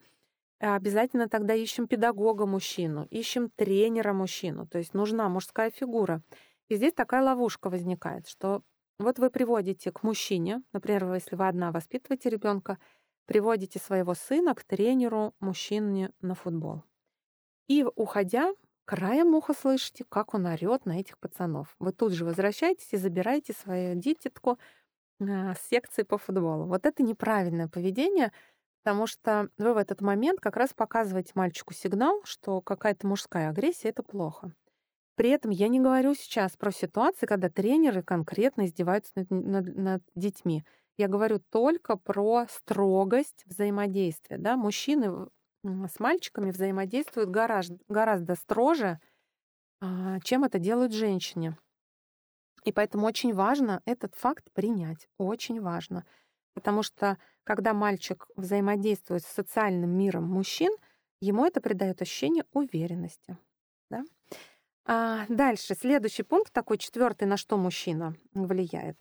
обязательно 0.60 1.30
тогда 1.30 1.54
ищем 1.54 1.88
педагога 1.88 2.46
мужчину, 2.46 3.06
ищем 3.10 3.50
тренера 3.56 4.14
мужчину, 4.14 4.68
то 4.68 4.78
есть 4.78 4.94
нужна 4.94 5.30
мужская 5.30 5.70
фигура. 5.70 6.24
И 6.70 6.76
здесь 6.76 6.94
такая 6.94 7.24
ловушка 7.24 7.70
возникает, 7.70 8.28
что 8.28 8.62
вот 9.00 9.20
вы 9.20 9.30
приводите 9.30 9.92
к 9.92 10.04
мужчине, 10.04 10.64
например, 10.74 11.14
если 11.14 11.36
вы 11.36 11.48
одна 11.48 11.72
воспитываете 11.72 12.30
ребенка, 12.30 12.80
приводите 13.26 13.80
своего 13.80 14.16
сына 14.16 14.56
к 14.56 14.64
тренеру 14.64 15.34
мужчине 15.40 16.12
на 16.22 16.34
футбол. 16.34 16.84
И, 17.68 17.86
уходя, 17.96 18.54
краем 18.86 19.36
уха 19.36 19.54
слышите, 19.54 20.06
как 20.10 20.34
он 20.34 20.48
орет 20.48 20.86
на 20.86 21.00
этих 21.00 21.20
пацанов. 21.20 21.76
Вы 21.78 21.92
тут 21.92 22.14
же 22.14 22.26
возвращаетесь 22.26 22.92
и 22.94 22.98
забираете 22.98 23.54
свою 23.54 23.96
дитятку 23.96 24.58
а, 25.20 25.54
с 25.54 25.62
секции 25.70 26.04
по 26.04 26.18
футболу. 26.18 26.66
Вот 26.66 26.86
это 26.86 27.04
неправильное 27.04 27.68
поведение— 27.68 28.32
потому 28.88 29.06
что 29.06 29.50
вы 29.58 29.74
в 29.74 29.78
этот 29.78 30.00
момент 30.00 30.40
как 30.40 30.56
раз 30.56 30.74
показываете 30.74 31.34
мальчику 31.36 31.74
сигнал, 31.74 32.22
что 32.24 32.62
какая-то 32.62 33.06
мужская 33.06 33.50
агрессия— 33.50 33.90
это 33.90 34.02
плохо. 34.02 34.54
При 35.16 35.30
этом 35.30 35.52
я 35.52 35.68
не 35.68 35.82
говорю 35.82 36.16
сейчас 36.16 36.56
про 36.56 36.72
ситуации, 36.72 37.26
когда 37.26 37.50
тренеры 37.50 38.02
конкретно 38.02 38.66
издеваются 38.66 39.12
над, 39.16 39.30
над, 39.30 39.76
над 39.76 40.04
детьми. 40.16 40.64
Я 40.98 41.10
говорю 41.10 41.42
только 41.50 41.98
про 41.98 42.46
строгость 42.50 43.44
взаимодействия. 43.46 44.38
Да? 44.38 44.56
Мужчины 44.56 45.28
с 45.66 46.00
мальчиками 46.00 46.52
взаимодействуют 46.52 47.30
гораздо, 47.30 47.80
гораздо 47.90 48.36
строже, 48.36 49.02
а, 49.82 50.22
чем 50.22 50.46
это 50.46 50.60
делают 50.60 50.94
женщины. 50.94 51.58
И 52.64 52.72
поэтому 52.72 53.06
очень 53.06 53.34
важно 53.34 53.82
этот 53.84 54.16
факт 54.16 54.46
принять. 54.54 55.10
Очень 55.18 55.60
важно. 55.60 56.06
Потому 56.58 56.82
что 56.82 57.20
когда 57.44 57.76
мальчик 57.76 58.26
взаимодействует 58.36 59.22
с 59.22 59.28
социальным 59.28 59.92
миром 59.92 60.24
мужчин, 60.24 60.76
ему 61.22 61.46
это 61.46 61.62
придает 61.62 62.02
ощущение 62.02 62.46
уверенности. 62.52 63.38
Да? 63.92 64.04
А 64.84 65.28
дальше, 65.30 65.76
следующий 65.76 66.24
пункт, 66.24 66.52
такой 66.52 66.80
четвертый, 66.80 67.26
на 67.28 67.38
что 67.38 67.58
мужчина 67.58 68.16
влияет 68.34 69.00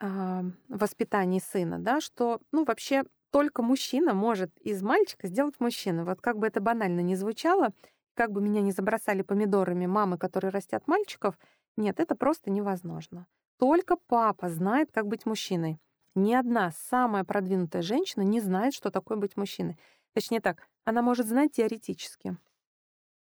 а, 0.00 0.44
воспитании 0.70 1.40
сына, 1.40 1.78
да, 1.78 2.00
что, 2.00 2.40
ну, 2.52 2.64
вообще 2.64 3.04
только 3.30 3.60
мужчина 3.60 4.14
может 4.14 4.56
из 4.56 4.82
мальчика 4.82 5.26
сделать 5.26 5.60
мужчину. 5.60 6.06
Вот 6.06 6.22
как 6.22 6.38
бы 6.38 6.46
это 6.46 6.62
банально 6.62 7.00
ни 7.00 7.16
звучало, 7.16 7.74
как 8.14 8.32
бы 8.32 8.40
меня 8.40 8.62
не 8.62 8.72
забросали 8.72 9.20
помидорами 9.20 9.84
мамы, 9.84 10.16
которые 10.16 10.52
растят 10.52 10.86
мальчиков, 10.86 11.38
нет, 11.76 12.00
это 12.00 12.14
просто 12.14 12.50
невозможно. 12.50 13.26
Только 13.58 13.98
папа 14.06 14.48
знает, 14.48 14.90
как 14.90 15.06
быть 15.06 15.26
мужчиной. 15.26 15.78
Ни 16.14 16.34
одна 16.34 16.72
самая 16.72 17.24
продвинутая 17.24 17.82
женщина 17.82 18.22
не 18.22 18.40
знает, 18.40 18.74
что 18.74 18.90
такое 18.90 19.16
быть 19.18 19.36
мужчиной. 19.36 19.78
Точнее 20.14 20.40
так, 20.40 20.66
она 20.84 21.02
может 21.02 21.26
знать 21.26 21.52
теоретически. 21.52 22.36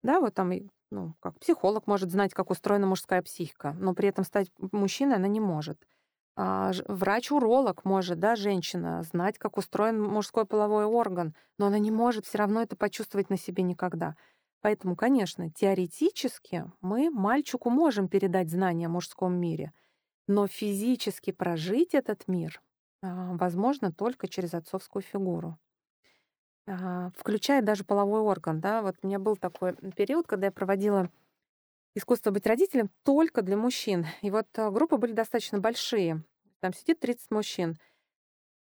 Да, 0.04 0.20
вот 0.20 0.34
там, 0.36 0.52
ну, 0.92 1.16
как 1.20 1.40
психолог 1.40 1.88
может 1.88 2.12
знать, 2.12 2.34
как 2.34 2.50
устроена 2.50 2.88
мужская 2.88 3.22
психика, 3.22 3.74
но 3.80 3.94
при 3.94 4.10
этом 4.10 4.24
стать 4.24 4.52
мужчиной 4.60 5.16
она 5.18 5.28
не 5.28 5.40
может. 5.40 5.80
А 6.36 6.72
врач-уролог 6.88 7.84
может, 7.84 8.20
да, 8.20 8.36
женщина, 8.36 9.04
знать, 9.04 9.40
как 9.40 9.58
устроен 9.58 10.02
мужской 10.02 10.46
половой 10.46 10.86
орган, 10.86 11.36
но 11.58 11.68
она 11.68 11.80
не 11.80 11.92
может 11.92 12.26
все 12.28 12.38
равно 12.38 12.62
это 12.62 12.76
почувствовать 12.76 13.30
на 13.30 13.38
себе 13.38 13.64
никогда. 13.64 14.16
Поэтому, 14.62 14.96
конечно, 14.96 15.52
теоретически 15.52 16.66
мы 16.82 17.10
мальчику 17.10 17.70
можем 17.72 18.08
передать 18.08 18.50
знания 18.52 18.86
о 18.88 18.90
мужском 18.90 19.34
мире, 19.34 19.74
но 20.28 20.48
физически 20.48 21.32
прожить 21.32 21.94
этот 21.96 22.28
мир 22.28 22.62
возможно 23.02 23.92
только 23.92 24.28
через 24.28 24.54
отцовскую 24.54 25.04
фигуру. 25.04 25.58
А, 26.68 27.12
включая 27.16 27.62
даже 27.62 27.84
половой 27.84 28.22
орган. 28.22 28.60
Да? 28.60 28.82
Вот 28.82 28.96
у 29.02 29.08
меня 29.08 29.20
был 29.20 29.38
такой 29.38 29.74
период, 29.96 30.28
когда 30.28 30.48
я 30.48 30.52
проводила 30.52 31.10
искусство 31.96 32.32
быть 32.32 32.46
родителем 32.46 32.90
только 33.04 33.42
для 33.42 33.58
мужчин. 33.58 34.06
И 34.22 34.30
вот 34.30 34.48
а, 34.58 34.70
группы 34.70 34.98
были 34.98 35.14
достаточно 35.14 35.60
большие. 35.60 36.24
Там 36.60 36.74
сидит 36.74 37.00
30 37.00 37.32
мужчин. 37.32 37.78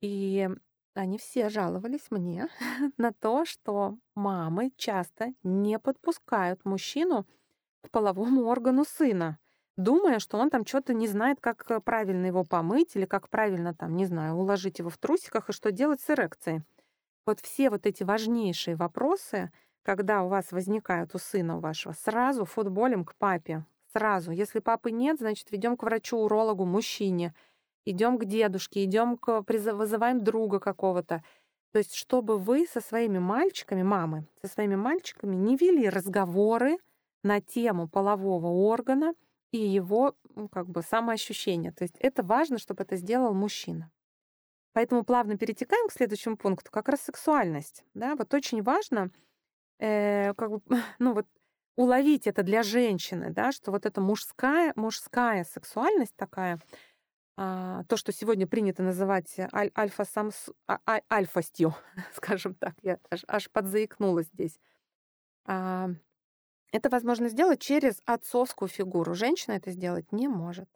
И 0.02 0.50
они 0.96 1.18
все 1.18 1.50
жаловались 1.50 2.12
мне 2.12 2.50
на 2.98 3.14
то, 3.14 3.46
что 3.46 3.98
мамы 4.16 4.72
часто 4.76 5.34
не 5.44 5.80
подпускают 5.80 6.66
мужчину 6.66 7.26
к 7.82 7.90
половому 7.90 8.44
органу 8.44 8.84
сына 8.84 9.40
думая, 9.78 10.20
что 10.20 10.38
он 10.38 10.50
там 10.50 10.66
что-то 10.66 10.94
не 10.94 11.08
знает, 11.08 11.40
как 11.40 11.70
э, 11.70 11.80
правильно 11.80 12.26
его 12.26 12.44
помыть 12.44 12.96
или 12.96 13.06
как 13.06 13.30
правильно 13.30 13.74
там, 13.74 13.96
не 13.96 14.06
знаю, 14.06 14.36
уложить 14.36 14.80
его 14.80 14.90
в 14.90 14.98
трусиках 14.98 15.50
и 15.50 15.54
что 15.54 15.72
делать 15.72 16.02
с 16.02 16.10
эрекцией. 16.10 16.62
Вот 17.26 17.40
все 17.40 17.70
вот 17.70 17.86
эти 17.86 18.04
важнейшие 18.04 18.76
вопросы, 18.76 19.52
когда 19.84 20.24
у 20.24 20.28
вас 20.28 20.52
возникают 20.52 21.16
у 21.16 21.20
сына 21.20 21.60
вашего, 21.60 21.94
сразу 21.94 22.46
футболем 22.46 23.06
к 23.06 23.16
папе. 23.16 23.66
Сразу. 23.94 24.32
Если 24.32 24.60
папы 24.60 24.92
нет, 24.92 25.20
значит, 25.20 25.52
ведем 25.52 25.78
к 25.78 25.84
врачу-урологу, 25.84 26.66
мужчине. 26.66 27.34
Идем 27.86 28.18
к 28.18 28.26
дедушке, 28.26 28.84
идем 28.86 29.18
к 29.18 29.44
вызываем 29.48 30.24
друга 30.24 30.60
какого-то. 30.60 31.24
То 31.74 31.80
есть, 31.80 31.96
чтобы 31.96 32.38
вы 32.38 32.66
со 32.66 32.82
своими 32.82 33.20
мальчиками, 33.20 33.84
мамы, 33.84 34.26
со 34.42 34.48
своими 34.48 34.76
мальчиками 34.76 35.36
не 35.36 35.58
вели 35.58 35.90
разговоры 35.90 36.78
на 37.24 37.42
тему 37.42 37.88
полового 37.88 38.48
органа, 38.48 39.14
и 39.54 39.58
его 39.58 40.16
как 40.52 40.68
бы 40.68 40.82
самоощущение. 40.82 41.72
То 41.72 41.84
есть 41.84 41.96
это 42.00 42.24
важно, 42.24 42.58
чтобы 42.58 42.84
это 42.84 42.96
сделал 42.96 43.34
мужчина. 43.36 43.92
Поэтому 44.74 45.04
плавно 45.06 45.38
перетекаем 45.38 45.88
к 45.88 45.94
следующему 45.94 46.38
пункту, 46.38 46.72
как 46.72 46.90
раз 46.90 47.02
сексуальность. 47.02 47.86
Да? 47.94 48.16
Вот 48.16 48.34
очень 48.34 48.64
важно 48.64 49.12
э, 49.78 50.34
как 50.34 50.50
бы, 50.50 50.62
ну, 51.00 51.14
вот, 51.14 51.28
уловить 51.76 52.26
это 52.26 52.42
для 52.42 52.64
женщины, 52.64 53.30
да, 53.32 53.52
что 53.52 53.72
вот 53.72 53.86
эта 53.86 54.02
мужская, 54.02 54.74
мужская 54.76 55.44
сексуальность 55.44 56.16
такая, 56.16 56.60
а, 57.36 57.84
то, 57.86 57.98
что 57.98 58.12
сегодня 58.12 58.46
принято 58.48 58.84
называть 58.84 59.40
аль 59.54 59.72
альфа-самс, 59.76 60.50
а, 60.68 60.80
а, 60.86 61.02
альфостью, 61.12 61.76
скажем 62.14 62.56
так, 62.56 62.76
я 62.82 63.00
аж, 63.10 63.24
аж 63.28 63.50
подзаикнулась 63.52 64.28
здесь. 64.28 64.60
А, 65.46 65.90
это 66.74 66.90
возможно 66.90 67.30
сделать 67.30 67.62
через 67.62 68.02
отцовскую 68.06 68.68
фигуру. 68.68 69.14
Женщина 69.14 69.54
это 69.54 69.72
сделать 69.72 70.12
не 70.12 70.28
может. 70.28 70.68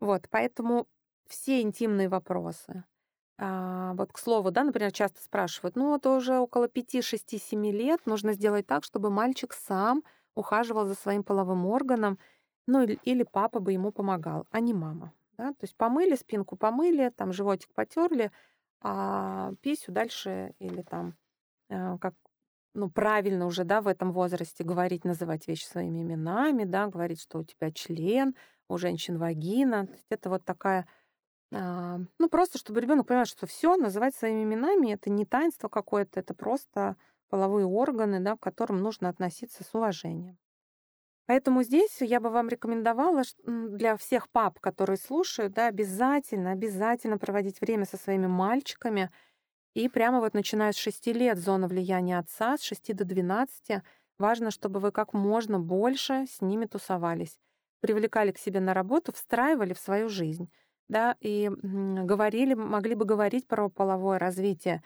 Вот, 0.00 0.26
поэтому 0.30 0.88
все 1.28 1.60
интимные 1.60 2.08
вопросы. 2.08 2.84
А, 3.38 3.92
вот, 3.94 4.12
к 4.12 4.18
слову, 4.18 4.50
да, 4.50 4.64
например, 4.64 4.92
часто 4.92 5.22
спрашивают, 5.22 5.76
ну, 5.76 5.90
вот 5.90 6.06
уже 6.06 6.38
около 6.38 6.68
5, 6.68 7.04
6, 7.04 7.38
7 7.38 7.66
лет 7.70 8.06
нужно 8.06 8.32
сделать 8.32 8.66
так, 8.66 8.82
чтобы 8.82 9.10
мальчик 9.10 9.52
сам 9.52 10.02
ухаживал 10.34 10.86
за 10.86 10.94
своим 10.94 11.22
половым 11.22 11.66
органом, 11.66 12.18
ну, 12.66 12.82
или, 12.82 12.98
или 13.04 13.22
папа 13.22 13.60
бы 13.60 13.72
ему 13.72 13.92
помогал, 13.92 14.46
а 14.50 14.60
не 14.60 14.72
мама. 14.72 15.12
Да? 15.36 15.50
То 15.50 15.64
есть 15.64 15.76
помыли, 15.76 16.16
спинку 16.16 16.56
помыли, 16.56 17.12
там 17.14 17.32
животик 17.32 17.72
потерли, 17.74 18.32
а 18.80 19.52
писю 19.60 19.92
дальше 19.92 20.54
или 20.58 20.80
там, 20.82 21.14
э, 21.68 21.98
как 21.98 22.14
ну, 22.74 22.90
правильно 22.90 23.46
уже, 23.46 23.64
да, 23.64 23.80
в 23.82 23.88
этом 23.88 24.12
возрасте 24.12 24.64
говорить, 24.64 25.04
называть 25.04 25.48
вещи 25.48 25.64
своими 25.64 26.02
именами, 26.02 26.64
да, 26.64 26.86
говорить, 26.86 27.20
что 27.20 27.38
у 27.40 27.44
тебя 27.44 27.72
член, 27.72 28.34
у 28.68 28.78
женщин 28.78 29.18
вагина. 29.18 29.88
Это 30.10 30.30
вот 30.30 30.44
такая, 30.44 30.86
а, 31.52 31.98
ну, 32.18 32.28
просто 32.30 32.58
чтобы 32.58 32.80
ребенок 32.80 33.06
понимал, 33.08 33.26
что 33.26 33.46
все 33.46 33.76
называть 33.76 34.14
своими 34.16 34.44
именами 34.44 34.92
это 34.92 35.10
не 35.10 35.26
таинство 35.26 35.68
какое-то, 35.68 36.20
это 36.20 36.34
просто 36.34 36.96
половые 37.30 37.66
органы, 37.66 38.20
да, 38.20 38.36
к 38.36 38.40
которым 38.40 38.80
нужно 38.82 39.08
относиться 39.08 39.64
с 39.64 39.74
уважением. 39.74 40.38
Поэтому 41.26 41.62
здесь 41.62 41.98
я 42.00 42.18
бы 42.20 42.28
вам 42.30 42.48
рекомендовала 42.48 43.22
для 43.46 43.96
всех 43.96 44.28
пап, 44.30 44.58
которые 44.58 44.96
слушают, 44.96 45.52
да, 45.52 45.68
обязательно, 45.68 46.50
обязательно 46.50 47.18
проводить 47.18 47.60
время 47.60 47.84
со 47.84 47.96
своими 47.96 48.26
мальчиками. 48.26 49.10
И 49.74 49.88
прямо 49.88 50.20
вот 50.20 50.34
начиная 50.34 50.72
с 50.72 50.76
6 50.76 51.12
лет 51.12 51.38
зона 51.38 51.68
влияния 51.68 52.18
отца, 52.18 52.56
с 52.58 52.62
6 52.62 52.92
до 52.92 53.04
12, 53.04 53.82
важно, 54.18 54.50
чтобы 54.50 54.80
вы 54.80 54.90
как 54.92 55.12
можно 55.12 55.60
больше 55.60 56.26
с 56.28 56.40
ними 56.40 56.66
тусовались, 56.66 57.38
привлекали 57.80 58.32
к 58.32 58.38
себе 58.38 58.60
на 58.60 58.74
работу, 58.74 59.12
встраивали 59.12 59.72
в 59.72 59.78
свою 59.78 60.08
жизнь, 60.08 60.50
да, 60.88 61.16
и 61.20 61.50
говорили, 61.62 62.54
могли 62.54 62.94
бы 62.96 63.04
говорить 63.04 63.46
про 63.46 63.68
половое 63.68 64.18
развитие, 64.18 64.82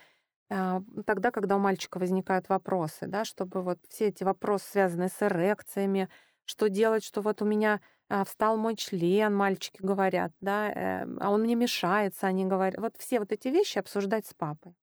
а, 0.50 0.82
тогда, 1.06 1.30
когда 1.30 1.56
у 1.56 1.58
мальчика 1.58 1.98
возникают 1.98 2.48
вопросы, 2.48 3.06
да, 3.06 3.24
чтобы 3.24 3.62
вот 3.62 3.78
все 3.88 4.08
эти 4.08 4.24
вопросы, 4.24 4.66
связанные 4.70 5.08
с 5.08 5.22
эрекциями, 5.22 6.08
что 6.44 6.68
делать, 6.68 7.04
что 7.04 7.22
вот 7.22 7.42
у 7.42 7.44
меня 7.46 7.80
встал 8.22 8.56
мой 8.56 8.76
член, 8.76 9.34
мальчики 9.34 9.80
говорят, 9.82 10.32
да, 10.40 10.70
э, 10.70 11.06
а 11.20 11.30
он 11.30 11.42
мне 11.42 11.56
мешается, 11.56 12.28
они 12.28 12.44
говорят. 12.44 12.78
Вот 12.80 12.96
все 12.96 13.18
вот 13.18 13.32
эти 13.32 13.48
вещи 13.48 13.78
обсуждать 13.78 14.26
с 14.26 14.34
папой. 14.34 14.76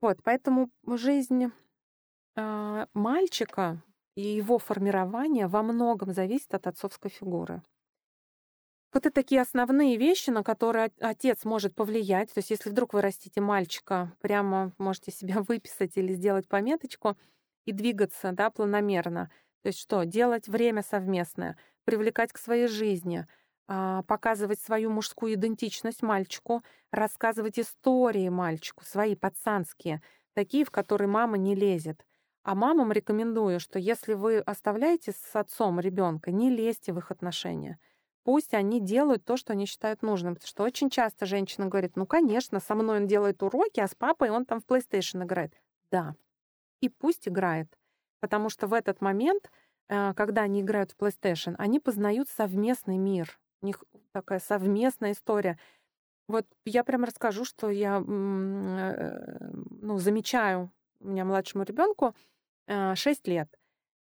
Вот, 0.00 0.22
поэтому 0.22 0.70
жизнь 0.86 1.52
э, 2.36 2.86
мальчика 2.94 3.82
и 4.14 4.22
его 4.22 4.58
формирование 4.58 5.46
во 5.46 5.62
многом 5.62 6.12
зависит 6.14 6.54
от 6.54 6.66
отцовской 6.66 7.10
фигуры. 7.10 7.62
Вот 8.92 9.06
это 9.06 9.14
такие 9.14 9.40
основные 9.40 9.96
вещи, 9.96 10.30
на 10.30 10.42
которые 10.42 10.90
отец 10.98 11.44
может 11.44 11.74
повлиять. 11.74 12.32
То 12.32 12.38
есть 12.38 12.50
если 12.50 12.70
вдруг 12.70 12.92
вы 12.92 13.02
растите 13.02 13.40
мальчика, 13.40 14.12
прямо 14.20 14.72
можете 14.78 15.12
себя 15.12 15.42
выписать 15.48 15.96
или 15.96 16.12
сделать 16.12 16.48
пометочку 16.48 17.16
и 17.66 17.72
двигаться 17.72 18.32
да, 18.32 18.50
планомерно. 18.50 19.30
То 19.62 19.68
есть 19.68 19.78
что? 19.78 20.04
Делать 20.04 20.48
время 20.48 20.82
совместное, 20.82 21.56
привлекать 21.90 22.32
к 22.32 22.38
своей 22.38 22.68
жизни, 22.68 23.26
а, 23.66 24.04
показывать 24.04 24.60
свою 24.60 24.90
мужскую 24.90 25.34
идентичность 25.34 26.02
мальчику, 26.02 26.62
рассказывать 26.92 27.58
истории 27.58 28.28
мальчику, 28.28 28.84
свои 28.84 29.16
пацанские, 29.16 30.02
такие, 30.34 30.64
в 30.64 30.70
которые 30.70 31.08
мама 31.08 31.36
не 31.36 31.56
лезет. 31.56 32.06
А 32.44 32.54
мамам 32.54 32.92
рекомендую, 32.92 33.58
что 33.58 33.80
если 33.80 34.14
вы 34.14 34.38
оставляете 34.38 35.10
с 35.10 35.34
отцом 35.34 35.80
ребенка, 35.80 36.30
не 36.30 36.48
лезьте 36.48 36.92
в 36.92 36.98
их 36.98 37.10
отношения. 37.10 37.80
Пусть 38.22 38.54
они 38.54 38.80
делают 38.80 39.24
то, 39.24 39.36
что 39.36 39.52
они 39.52 39.66
считают 39.66 40.02
нужным. 40.02 40.34
Потому 40.34 40.48
что 40.48 40.62
очень 40.62 40.88
часто 40.88 41.26
женщина 41.26 41.66
говорит, 41.66 41.96
ну, 41.96 42.06
конечно, 42.06 42.60
со 42.60 42.76
мной 42.76 42.98
он 42.98 43.08
делает 43.08 43.42
уроки, 43.42 43.80
а 43.80 43.88
с 43.88 43.96
папой 43.96 44.30
он 44.30 44.44
там 44.44 44.60
в 44.60 44.66
PlayStation 44.66 45.24
играет. 45.24 45.54
Да. 45.90 46.14
И 46.80 46.88
пусть 46.88 47.26
играет. 47.26 47.76
Потому 48.20 48.48
что 48.48 48.68
в 48.68 48.74
этот 48.74 49.00
момент, 49.00 49.50
когда 50.14 50.42
они 50.42 50.60
играют 50.60 50.92
в 50.92 50.96
PlayStation, 50.96 51.54
они 51.58 51.80
познают 51.80 52.28
совместный 52.28 52.96
мир. 52.96 53.38
У 53.60 53.66
них 53.66 53.82
такая 54.12 54.38
совместная 54.38 55.12
история. 55.12 55.58
Вот 56.28 56.46
я 56.64 56.84
прям 56.84 57.04
расскажу, 57.04 57.44
что 57.44 57.70
я 57.70 57.98
э, 57.98 59.50
ну, 59.82 59.98
замечаю 59.98 60.70
у 61.00 61.08
меня 61.08 61.24
младшему 61.24 61.64
ребенку 61.64 62.14
6 62.68 63.06
э, 63.06 63.30
лет. 63.30 63.48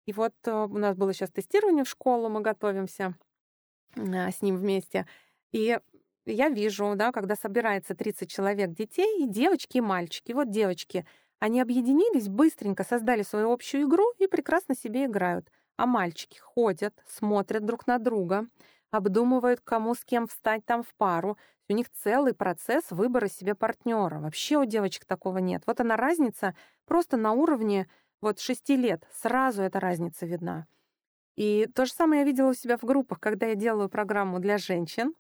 И 0.07 0.13
вот 0.13 0.35
у 0.47 0.79
нас 0.79 0.97
было 0.97 1.13
сейчас 1.13 1.31
тестирование 1.31 1.85
в 1.85 1.89
школу, 1.89 2.29
мы 2.29 2.41
готовимся 2.41 3.15
с 3.95 4.43
ним 4.43 4.57
вместе. 4.57 5.07
И 5.53 5.79
я 6.27 6.49
вижу, 6.51 6.95
да, 6.97 7.13
когда 7.13 7.35
собирается 7.35 7.95
30 7.95 8.31
человек 8.31 8.73
детей, 8.73 9.25
и 9.25 9.27
девочки, 9.27 9.79
и 9.79 9.83
мальчики. 9.83 10.33
Вот 10.33 10.51
девочки— 10.51 11.07
они 11.41 11.61
объединились, 11.61 12.29
быстренько 12.29 12.85
создали 12.85 13.23
свою 13.23 13.53
общую 13.53 13.89
игру 13.89 14.13
и 14.19 14.27
прекрасно 14.27 14.75
себе 14.75 15.07
играют. 15.07 15.51
А 15.79 15.87
мальчики 15.87 16.39
ходят, 16.41 16.93
смотрят 17.07 17.65
друг 17.65 17.87
на 17.87 18.01
друга, 18.01 18.49
обдумывают, 18.91 19.61
кому 19.61 19.95
с 19.95 20.05
кем 20.05 20.27
встать 20.27 20.67
там 20.67 20.83
в 20.83 20.93
пару. 20.97 21.39
У 21.69 21.73
них 21.73 21.89
целый 21.91 22.35
процесс 22.35 22.91
выбора 22.91 23.29
себе 23.29 23.55
партнера. 23.55 24.19
Вообще 24.19 24.59
у 24.59 24.65
девочек 24.65 25.05
такого 25.05 25.39
нет. 25.39 25.63
Вот 25.67 25.81
она 25.81 25.97
разница 25.97 26.57
просто 26.85 27.17
на 27.17 27.31
уровне 27.31 27.89
вот 28.21 28.41
шести 28.41 28.75
лет. 28.75 29.07
Сразу 29.13 29.63
эта 29.63 29.79
разница 29.79 30.27
видна. 30.27 30.67
И 31.37 31.69
то 31.73 31.87
же 31.87 31.93
самое 31.93 32.23
я 32.23 32.27
видела 32.27 32.51
у 32.51 32.55
себя 32.55 32.77
в 32.77 32.83
группах, 32.83 33.21
когда 33.21 33.47
я 33.47 33.55
делаю 33.55 33.89
программу 33.89 34.41
для 34.41 34.59
женщин, 34.59 35.15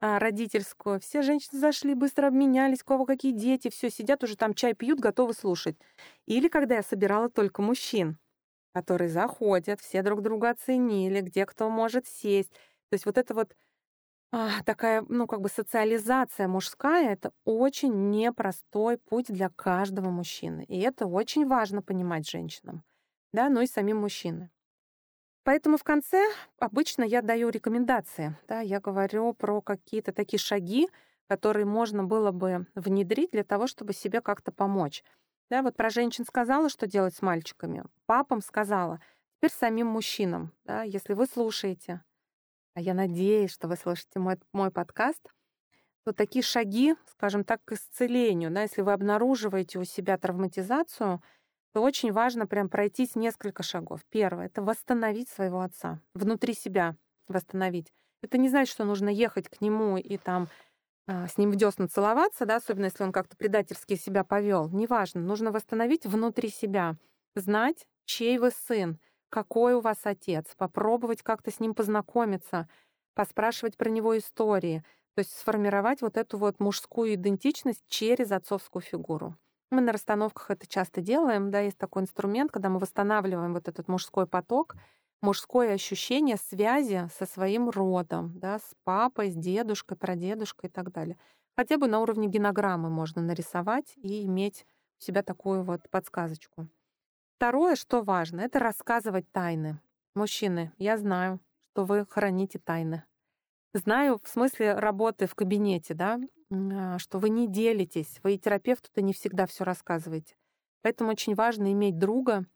а, 0.00 0.18
родительскую. 0.18 0.98
Все 1.00 1.20
женщины 1.20 1.60
зашли, 1.60 1.92
быстро 1.92 2.28
обменялись, 2.28 2.82
кого 2.82 3.04
какие 3.04 3.32
дети, 3.32 3.68
все 3.68 3.90
сидят 3.90 4.24
уже 4.24 4.38
там 4.38 4.54
чай 4.54 4.72
пьют, 4.72 4.98
готовы 4.98 5.34
слушать. 5.34 5.76
Или 6.24 6.48
когда 6.48 6.76
я 6.76 6.82
собирала 6.82 7.28
только 7.28 7.60
мужчин, 7.60 8.16
которые 8.72 9.08
заходят, 9.08 9.80
все 9.80 10.02
друг 10.02 10.22
друга 10.22 10.50
оценили, 10.50 11.20
где 11.20 11.46
кто 11.46 11.70
может 11.70 12.06
сесть. 12.06 12.52
То 12.52 12.94
есть 12.94 13.06
вот 13.06 13.18
это 13.18 13.34
вот 13.34 13.54
а, 14.32 14.62
такая, 14.64 15.04
ну, 15.08 15.26
как 15.26 15.40
бы 15.40 15.48
социализация 15.48 16.48
мужская, 16.48 17.12
это 17.12 17.32
очень 17.44 18.10
непростой 18.10 18.98
путь 18.98 19.26
для 19.28 19.50
каждого 19.50 20.10
мужчины. 20.10 20.64
И 20.68 20.80
это 20.80 21.06
очень 21.06 21.46
важно 21.46 21.82
понимать 21.82 22.28
женщинам, 22.28 22.84
да, 23.32 23.48
ну 23.48 23.60
и 23.60 23.66
самим 23.66 23.98
мужчинам. 23.98 24.50
Поэтому 25.44 25.76
в 25.78 25.84
конце 25.84 26.22
обычно 26.58 27.02
я 27.02 27.22
даю 27.22 27.48
рекомендации. 27.48 28.36
Да, 28.46 28.60
я 28.60 28.80
говорю 28.80 29.32
про 29.32 29.60
какие-то 29.62 30.12
такие 30.12 30.38
шаги, 30.38 30.88
которые 31.28 31.64
можно 31.64 32.04
было 32.04 32.30
бы 32.30 32.66
внедрить 32.74 33.30
для 33.32 33.44
того, 33.44 33.66
чтобы 33.66 33.92
себе 33.92 34.20
как-то 34.20 34.52
помочь. 34.52 35.02
Да, 35.50 35.62
вот 35.62 35.76
про 35.76 35.90
женщин 35.90 36.24
сказала, 36.24 36.68
что 36.68 36.86
делать 36.86 37.14
с 37.14 37.22
мальчиками. 37.22 37.84
Папам 38.06 38.40
сказала. 38.40 39.00
Теперь 39.36 39.50
самим 39.50 39.88
мужчинам. 39.88 40.52
Да, 40.64 40.82
если 40.82 41.12
вы 41.12 41.26
слушаете, 41.26 42.02
а 42.74 42.80
я 42.80 42.94
надеюсь, 42.94 43.52
что 43.52 43.68
вы 43.68 43.76
слышите 43.76 44.18
мой, 44.18 44.36
мой 44.52 44.70
подкаст, 44.70 45.20
то 46.04 46.12
такие 46.12 46.42
шаги, 46.42 46.94
скажем 47.06 47.44
так, 47.44 47.62
к 47.64 47.72
исцелению, 47.72 48.50
да, 48.50 48.62
если 48.62 48.80
вы 48.80 48.92
обнаруживаете 48.92 49.78
у 49.78 49.84
себя 49.84 50.16
травматизацию— 50.16 51.22
то 51.72 51.82
очень 51.82 52.12
важно 52.12 52.46
прям 52.46 52.68
пройтись 52.68 53.14
несколько 53.14 53.62
шагов. 53.62 54.00
Первое— 54.10 54.46
это 54.46 54.62
восстановить 54.62 55.28
своего 55.28 55.60
отца, 55.60 56.00
внутри 56.14 56.54
себя 56.54 56.96
восстановить. 57.28 57.92
Это 58.22 58.38
не 58.38 58.48
значит, 58.48 58.72
что 58.72 58.84
нужно 58.84 59.08
ехать 59.08 59.48
к 59.48 59.60
нему 59.60 59.96
и 59.96 60.16
там 60.16 60.48
с 61.28 61.38
ним 61.38 61.50
в 61.50 61.56
десна 61.56 61.88
целоваться, 61.88 62.46
да, 62.46 62.56
особенно 62.56 62.86
если 62.86 63.02
он 63.02 63.12
как-то 63.12 63.36
предательски 63.36 63.96
себя 63.96 64.24
повел. 64.24 64.68
Неважно, 64.68 65.20
нужно 65.20 65.50
восстановить 65.50 66.06
внутри 66.06 66.48
себя, 66.50 66.96
знать, 67.34 67.86
чей 68.04 68.38
вы 68.38 68.50
сын, 68.50 68.98
какой 69.28 69.74
у 69.74 69.80
вас 69.80 69.98
отец, 70.04 70.54
попробовать 70.56 71.22
как-то 71.22 71.50
с 71.50 71.60
ним 71.60 71.74
познакомиться, 71.74 72.68
поспрашивать 73.14 73.76
про 73.76 73.88
него 73.90 74.16
истории, 74.16 74.84
то 75.14 75.20
есть 75.20 75.36
сформировать 75.36 76.00
вот 76.02 76.16
эту 76.16 76.38
вот 76.38 76.60
мужскую 76.60 77.14
идентичность 77.14 77.84
через 77.88 78.30
отцовскую 78.32 78.82
фигуру. 78.82 79.36
Мы 79.70 79.80
на 79.80 79.92
расстановках 79.92 80.50
это 80.50 80.66
часто 80.66 81.00
делаем, 81.00 81.50
да, 81.50 81.60
есть 81.60 81.78
такой 81.78 82.02
инструмент, 82.02 82.50
когда 82.50 82.68
мы 82.68 82.78
восстанавливаем 82.78 83.54
вот 83.54 83.68
этот 83.68 83.88
мужской 83.88 84.26
поток, 84.26 84.76
мужское 85.22 85.74
ощущение 85.74 86.36
связи 86.36 87.08
со 87.18 87.26
своим 87.26 87.70
родом, 87.70 88.38
да, 88.38 88.58
с 88.58 88.74
папой, 88.84 89.30
с 89.30 89.34
дедушкой, 89.34 89.96
прадедушкой 89.96 90.70
и 90.70 90.72
так 90.72 90.92
далее. 90.92 91.18
Хотя 91.56 91.78
бы 91.78 91.88
на 91.88 92.00
уровне 92.00 92.28
генограммы 92.28 92.90
можно 92.90 93.20
нарисовать 93.22 93.94
и 93.96 94.24
иметь 94.24 94.64
у 94.98 95.04
себя 95.04 95.22
такую 95.22 95.62
вот 95.62 95.88
подсказочку. 95.90 96.68
Второе, 97.36 97.76
что 97.76 98.02
важно, 98.02 98.40
это 98.42 98.58
рассказывать 98.58 99.30
тайны. 99.32 99.80
Мужчины, 100.14 100.72
я 100.78 100.96
знаю, 100.96 101.40
что 101.72 101.84
вы 101.84 102.06
храните 102.06 102.58
тайны. 102.58 103.04
Знаю 103.72 104.20
в 104.22 104.28
смысле 104.28 104.74
работы 104.74 105.26
в 105.26 105.34
кабинете, 105.34 105.94
да, 105.94 106.20
а, 106.52 106.98
что 106.98 107.18
вы 107.18 107.30
не 107.30 107.46
делитесь, 107.46 108.20
вы 108.22 108.34
и 108.34 108.38
терапевту-то 108.38 109.00
не 109.00 109.12
всегда 109.12 109.46
все 109.46 109.64
рассказываете. 109.64 110.34
Поэтому 110.82 111.10
очень 111.10 111.34
важно 111.34 111.72
иметь 111.72 111.98
друга 111.98 112.46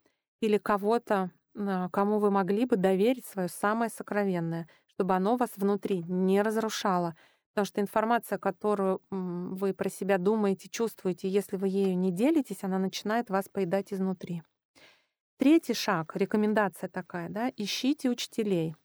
или 0.41 0.57
кого-то, 0.57 1.31
кому 1.91 2.19
вы 2.19 2.31
могли 2.31 2.65
бы 2.65 2.75
доверить 2.75 3.25
свое 3.25 3.47
самое 3.47 3.89
сокровенное, 3.89 4.67
чтобы 4.87 5.15
оно 5.15 5.37
вас 5.37 5.51
внутри 5.55 6.03
не 6.03 6.41
разрушало. 6.41 7.15
Потому 7.53 7.65
что 7.65 7.81
информация, 7.81 8.37
которую 8.37 9.01
вы 9.09 9.73
про 9.73 9.89
себя 9.89 10.17
думаете, 10.17 10.67
чувствуете, 10.69 11.29
если 11.29 11.55
вы 11.55 11.69
ею 11.69 11.97
не 11.97 12.11
делитесь, 12.11 12.63
она 12.63 12.77
начинает 12.77 13.29
вас 13.29 13.47
поедать 13.47 13.93
изнутри. 13.93 14.43
Третий 15.37 15.73
шаг, 15.73 16.15
рекомендация 16.15 16.89
такая, 16.89 17.29
да, 17.29 17.51
ищите 17.55 18.09
учителей 18.09 18.75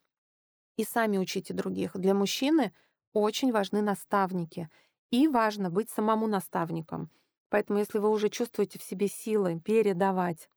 и 0.76 0.84
сами 0.84 1.18
учите 1.18 1.52
других. 1.52 1.96
Для 1.96 2.14
мужчины 2.14 2.72
очень 3.12 3.52
важны 3.52 3.82
наставники— 3.82 4.68
и 5.10 5.26
важно 5.28 5.70
быть 5.70 5.90
самому 5.90 6.26
наставником. 6.26 7.10
Поэтому 7.48 7.80
если 7.80 7.98
вы 7.98 8.10
уже 8.10 8.28
чувствуете 8.28 8.78
в 8.78 8.82
себе 8.82 9.08
силы 9.08 9.60
передавать 9.60 10.48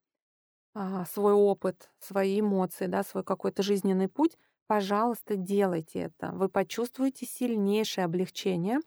свой 1.12 1.34
опыт, 1.34 1.92
свои 2.00 2.40
эмоции, 2.40 2.88
да, 2.88 3.04
свой 3.04 3.24
какой-то 3.24 3.64
жизненный 3.64 4.08
путь, 4.08 4.38
пожалуйста, 4.68 5.36
делайте 5.36 6.00
это. 6.00 6.32
Вы 6.32 6.50
почувствуете 6.50 7.26
сильнейшее 7.26 8.06
облегчение 8.06 8.80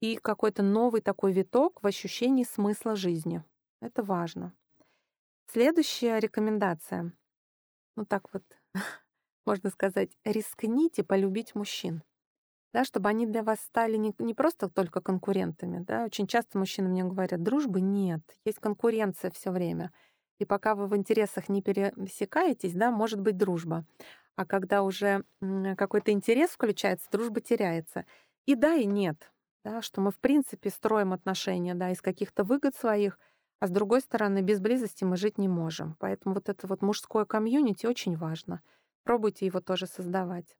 и 0.00 0.16
какой-то 0.16 0.62
новый 0.62 1.00
такой 1.00 1.32
виток 1.32 1.82
в 1.82 1.86
ощущении 1.86 2.44
смысла 2.44 2.96
жизни. 2.96 3.42
Это 3.80 4.02
важно. 4.02 4.54
Следующая 5.46 6.20
рекомендация. 6.20 7.12
Ну 7.96 8.04
так 8.06 8.32
вот, 8.32 8.44
можно 9.46 9.70
сказать, 9.70 10.10
рискните 10.24 11.02
полюбить 11.02 11.54
мужчин. 11.54 12.02
Да, 12.72 12.84
чтобы 12.84 13.08
они 13.08 13.26
для 13.26 13.42
вас 13.42 13.58
стали 13.60 13.96
не, 13.96 14.14
не 14.20 14.32
просто 14.32 14.68
только 14.68 15.00
конкурентами. 15.00 15.80
Да. 15.80 16.04
Очень 16.04 16.28
часто 16.28 16.56
мужчины 16.56 16.88
мне 16.88 17.02
говорят, 17.02 17.42
дружбы 17.42 17.80
нет, 17.80 18.20
есть 18.44 18.60
конкуренция 18.60 19.32
все 19.32 19.50
время. 19.50 19.92
И 20.40 20.46
пока 20.46 20.74
вы 20.74 20.86
в 20.86 20.96
интересах 20.96 21.50
не 21.50 21.60
пересекаетесь, 21.62 22.72
да, 22.72 22.90
может 22.90 23.20
быть 23.20 23.36
дружба. 23.36 23.84
А 24.36 24.46
когда 24.46 24.82
уже 24.82 25.24
какой-то 25.76 26.12
интерес 26.12 26.50
включается, 26.50 27.10
дружба 27.12 27.42
теряется. 27.42 28.06
И 28.46 28.54
да, 28.54 28.74
и 28.74 28.86
нет. 28.86 29.30
Да, 29.64 29.82
что 29.82 30.00
мы, 30.00 30.10
в 30.10 30.18
принципе, 30.18 30.70
строим 30.70 31.12
отношения 31.12 31.74
да, 31.74 31.90
из 31.90 32.00
каких-то 32.00 32.42
выгод 32.42 32.74
своих, 32.74 33.18
а 33.58 33.66
с 33.66 33.70
другой 33.70 34.00
стороны, 34.00 34.40
без 34.40 34.58
близости 34.58 35.04
мы 35.04 35.18
жить 35.18 35.36
не 35.36 35.48
можем. 35.48 35.94
Поэтому 36.00 36.34
вот 36.34 36.48
это 36.48 36.66
вот 36.66 36.80
мужское 36.80 37.26
комьюнити 37.26 37.84
очень 37.84 38.16
важно. 38.16 38.62
Пробуйте 39.04 39.44
его 39.44 39.60
тоже 39.60 39.86
создавать. 39.86 40.56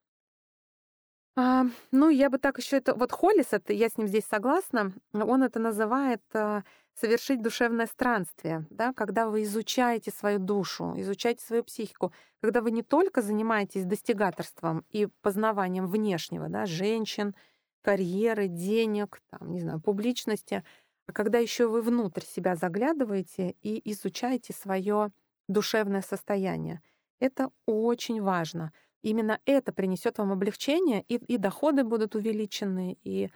А, 1.36 1.64
ну, 1.90 2.10
я 2.10 2.28
бы 2.28 2.36
так 2.36 2.58
еще 2.58 2.76
это... 2.76 2.94
Вот 2.94 3.12
Холлис, 3.12 3.54
это, 3.54 3.72
я 3.72 3.88
с 3.88 3.96
ним 3.96 4.06
здесь 4.06 4.26
согласна, 4.26 4.92
он 5.14 5.42
это 5.42 5.58
называет 5.58 6.22
а, 6.34 6.64
совершить 6.94 7.42
душевное 7.42 7.86
странствие, 7.86 8.66
да, 8.70 8.92
когда 8.92 9.28
вы 9.28 9.42
изучаете 9.42 10.10
свою 10.10 10.38
душу, 10.38 10.94
изучаете 10.96 11.44
свою 11.44 11.64
психику, 11.64 12.12
когда 12.40 12.60
вы 12.60 12.70
не 12.70 12.82
только 12.82 13.22
занимаетесь 13.22 13.84
достигаторством 13.84 14.84
и 14.90 15.06
познаванием 15.22 15.86
внешнего, 15.86 16.48
да, 16.48 16.66
женщин, 16.66 17.34
карьеры, 17.82 18.48
денег, 18.48 19.22
там, 19.30 19.52
не 19.52 19.60
знаю, 19.60 19.80
публичности, 19.80 20.64
а 21.06 21.12
когда 21.12 21.38
еще 21.38 21.66
вы 21.66 21.82
внутрь 21.82 22.22
себя 22.22 22.54
заглядываете 22.54 23.56
и 23.62 23.80
изучаете 23.92 24.52
свое 24.52 25.10
душевное 25.48 26.02
состояние. 26.02 26.80
Это 27.18 27.50
очень 27.66 28.22
важно. 28.22 28.72
Именно 29.02 29.40
это 29.44 29.72
принесет 29.72 30.18
вам 30.18 30.32
облегчение, 30.32 31.02
и, 31.08 31.16
и 31.16 31.36
доходы 31.38 31.84
будут 31.84 32.14
увеличены, 32.14 32.98
и 33.02 33.30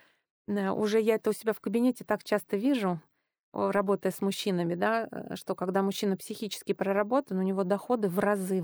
э, 0.47 0.71
уже 0.71 1.01
я 1.01 1.17
это 1.17 1.31
у 1.31 1.33
себя 1.33 1.53
в 1.53 1.61
кабинете 1.61 2.05
так 2.05 2.23
часто 2.23 2.57
вижу, 2.57 3.01
работая 3.55 4.11
с 4.11 4.21
мужчинами, 4.21 4.75
да, 4.75 5.09
э, 5.11 5.37
что 5.37 5.55
когда 5.55 5.83
мужчина 5.83 6.17
психически 6.17 6.73
проработан, 6.73 7.39
у 7.39 7.43
него 7.43 7.65
доходы 7.65 8.09
в 8.09 8.19
разы 8.19 8.63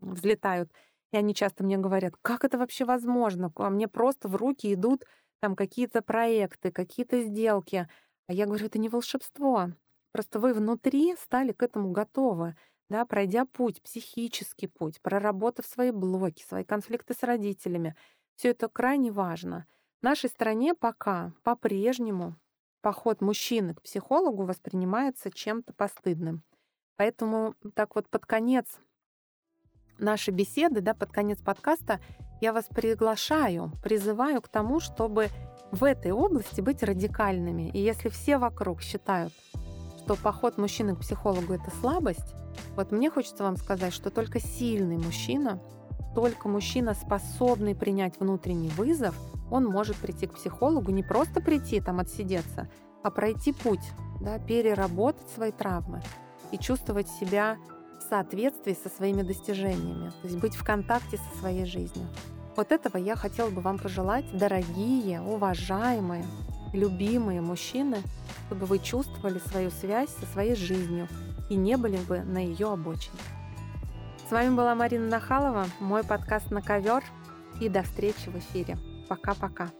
взлетают. 0.00 0.72
И 1.12 1.16
они 1.16 1.34
часто 1.34 1.64
мне 1.64 1.78
говорят, 1.78 2.14
как 2.22 2.44
это 2.44 2.58
вообще 2.58 2.84
возможно? 2.84 3.52
А 3.56 3.70
мне 3.70 3.88
просто 3.88 4.28
в 4.28 4.36
руки 4.36 4.72
идут 4.72 5.04
там 5.40 5.56
какие-то 5.56 6.02
проекты, 6.02 6.70
какие-то 6.70 7.22
сделки. 7.22 7.88
А 8.26 8.32
я 8.32 8.46
говорю, 8.46 8.66
это 8.66 8.78
не 8.78 8.88
волшебство. 8.88 9.70
Просто 10.12 10.40
вы 10.40 10.52
внутри 10.52 11.14
стали 11.16 11.52
к 11.52 11.62
этому 11.62 11.90
готовы, 11.92 12.56
да, 12.90 13.04
пройдя 13.06 13.44
путь, 13.44 13.82
психический 13.82 14.66
путь, 14.66 15.00
проработав 15.00 15.66
свои 15.66 15.90
блоки, 15.90 16.42
свои 16.42 16.64
конфликты 16.64 17.14
с 17.14 17.22
родителями. 17.22 17.94
Все 18.36 18.48
это 18.50 18.68
крайне 18.68 19.12
важно. 19.12 19.66
В 20.00 20.04
нашей 20.04 20.30
стране 20.30 20.74
пока 20.74 21.32
по-прежнему 21.42 22.36
поход 22.88 23.20
мужчины 23.20 23.74
к 23.74 23.82
психологу 23.82 24.44
воспринимается 24.44 25.30
чем-то 25.30 25.74
постыдным. 25.74 26.42
Поэтому 26.96 27.54
так 27.74 27.94
вот 27.94 28.08
под 28.08 28.24
конец 28.24 28.64
нашей 29.98 30.32
беседы, 30.32 30.80
да, 30.80 30.94
под 30.94 31.12
конец 31.12 31.38
подкаста, 31.38 32.00
я 32.40 32.54
вас 32.54 32.64
приглашаю, 32.64 33.72
призываю 33.82 34.40
к 34.40 34.48
тому, 34.48 34.80
чтобы 34.80 35.28
в 35.70 35.84
этой 35.84 36.12
области 36.12 36.62
быть 36.62 36.82
радикальными. 36.82 37.70
И 37.74 37.78
если 37.78 38.08
все 38.08 38.38
вокруг 38.38 38.80
считают, 38.80 39.34
что 39.98 40.16
поход 40.16 40.56
мужчины 40.56 40.96
к 40.96 41.00
психологу 41.00 41.52
это 41.52 41.70
слабость, 41.82 42.34
вот 42.74 42.90
мне 42.90 43.10
хочется 43.10 43.42
вам 43.42 43.58
сказать, 43.58 43.92
что 43.92 44.08
только 44.08 44.40
сильный 44.40 44.96
мужчина, 44.96 45.60
только 46.14 46.48
мужчина, 46.48 46.94
способный 46.94 47.74
принять 47.74 48.18
внутренний 48.18 48.70
вызов, 48.70 49.14
он 49.50 49.64
может 49.64 49.96
прийти 49.96 50.26
к 50.26 50.34
психологу, 50.34 50.90
не 50.90 51.02
просто 51.02 51.40
прийти 51.40 51.80
там 51.80 52.00
отсидеться, 52.00 52.68
а 53.02 53.10
пройти 53.10 53.52
путь, 53.52 53.92
да, 54.20 54.38
переработать 54.38 55.28
свои 55.30 55.52
травмы 55.52 56.02
и 56.50 56.58
чувствовать 56.58 57.08
себя 57.08 57.56
в 58.00 58.08
соответствии 58.08 58.74
со 58.74 58.88
своими 58.88 59.22
достижениями, 59.22 60.10
то 60.10 60.28
есть 60.28 60.38
быть 60.38 60.54
в 60.54 60.64
контакте 60.64 61.18
со 61.18 61.38
своей 61.38 61.64
жизнью. 61.64 62.06
Вот 62.56 62.72
этого 62.72 62.96
я 62.96 63.14
хотела 63.14 63.50
бы 63.50 63.60
вам 63.60 63.78
пожелать, 63.78 64.24
дорогие, 64.36 65.20
уважаемые, 65.20 66.24
любимые 66.72 67.40
мужчины, 67.40 67.98
чтобы 68.46 68.66
вы 68.66 68.78
чувствовали 68.78 69.38
свою 69.38 69.70
связь 69.70 70.10
со 70.10 70.26
своей 70.26 70.54
жизнью 70.54 71.08
и 71.50 71.54
не 71.54 71.76
были 71.76 71.98
бы 71.98 72.20
на 72.20 72.38
ее 72.38 72.72
обочине. 72.72 73.18
С 74.28 74.30
вами 74.30 74.54
была 74.54 74.74
Марина 74.74 75.06
Нахалова, 75.06 75.64
мой 75.80 76.04
подкаст 76.04 76.50
«На 76.50 76.60
ковер» 76.60 77.02
и 77.62 77.70
до 77.70 77.82
встречи 77.82 78.28
в 78.28 78.36
эфире. 78.36 78.76
Пока-пока. 79.08 79.70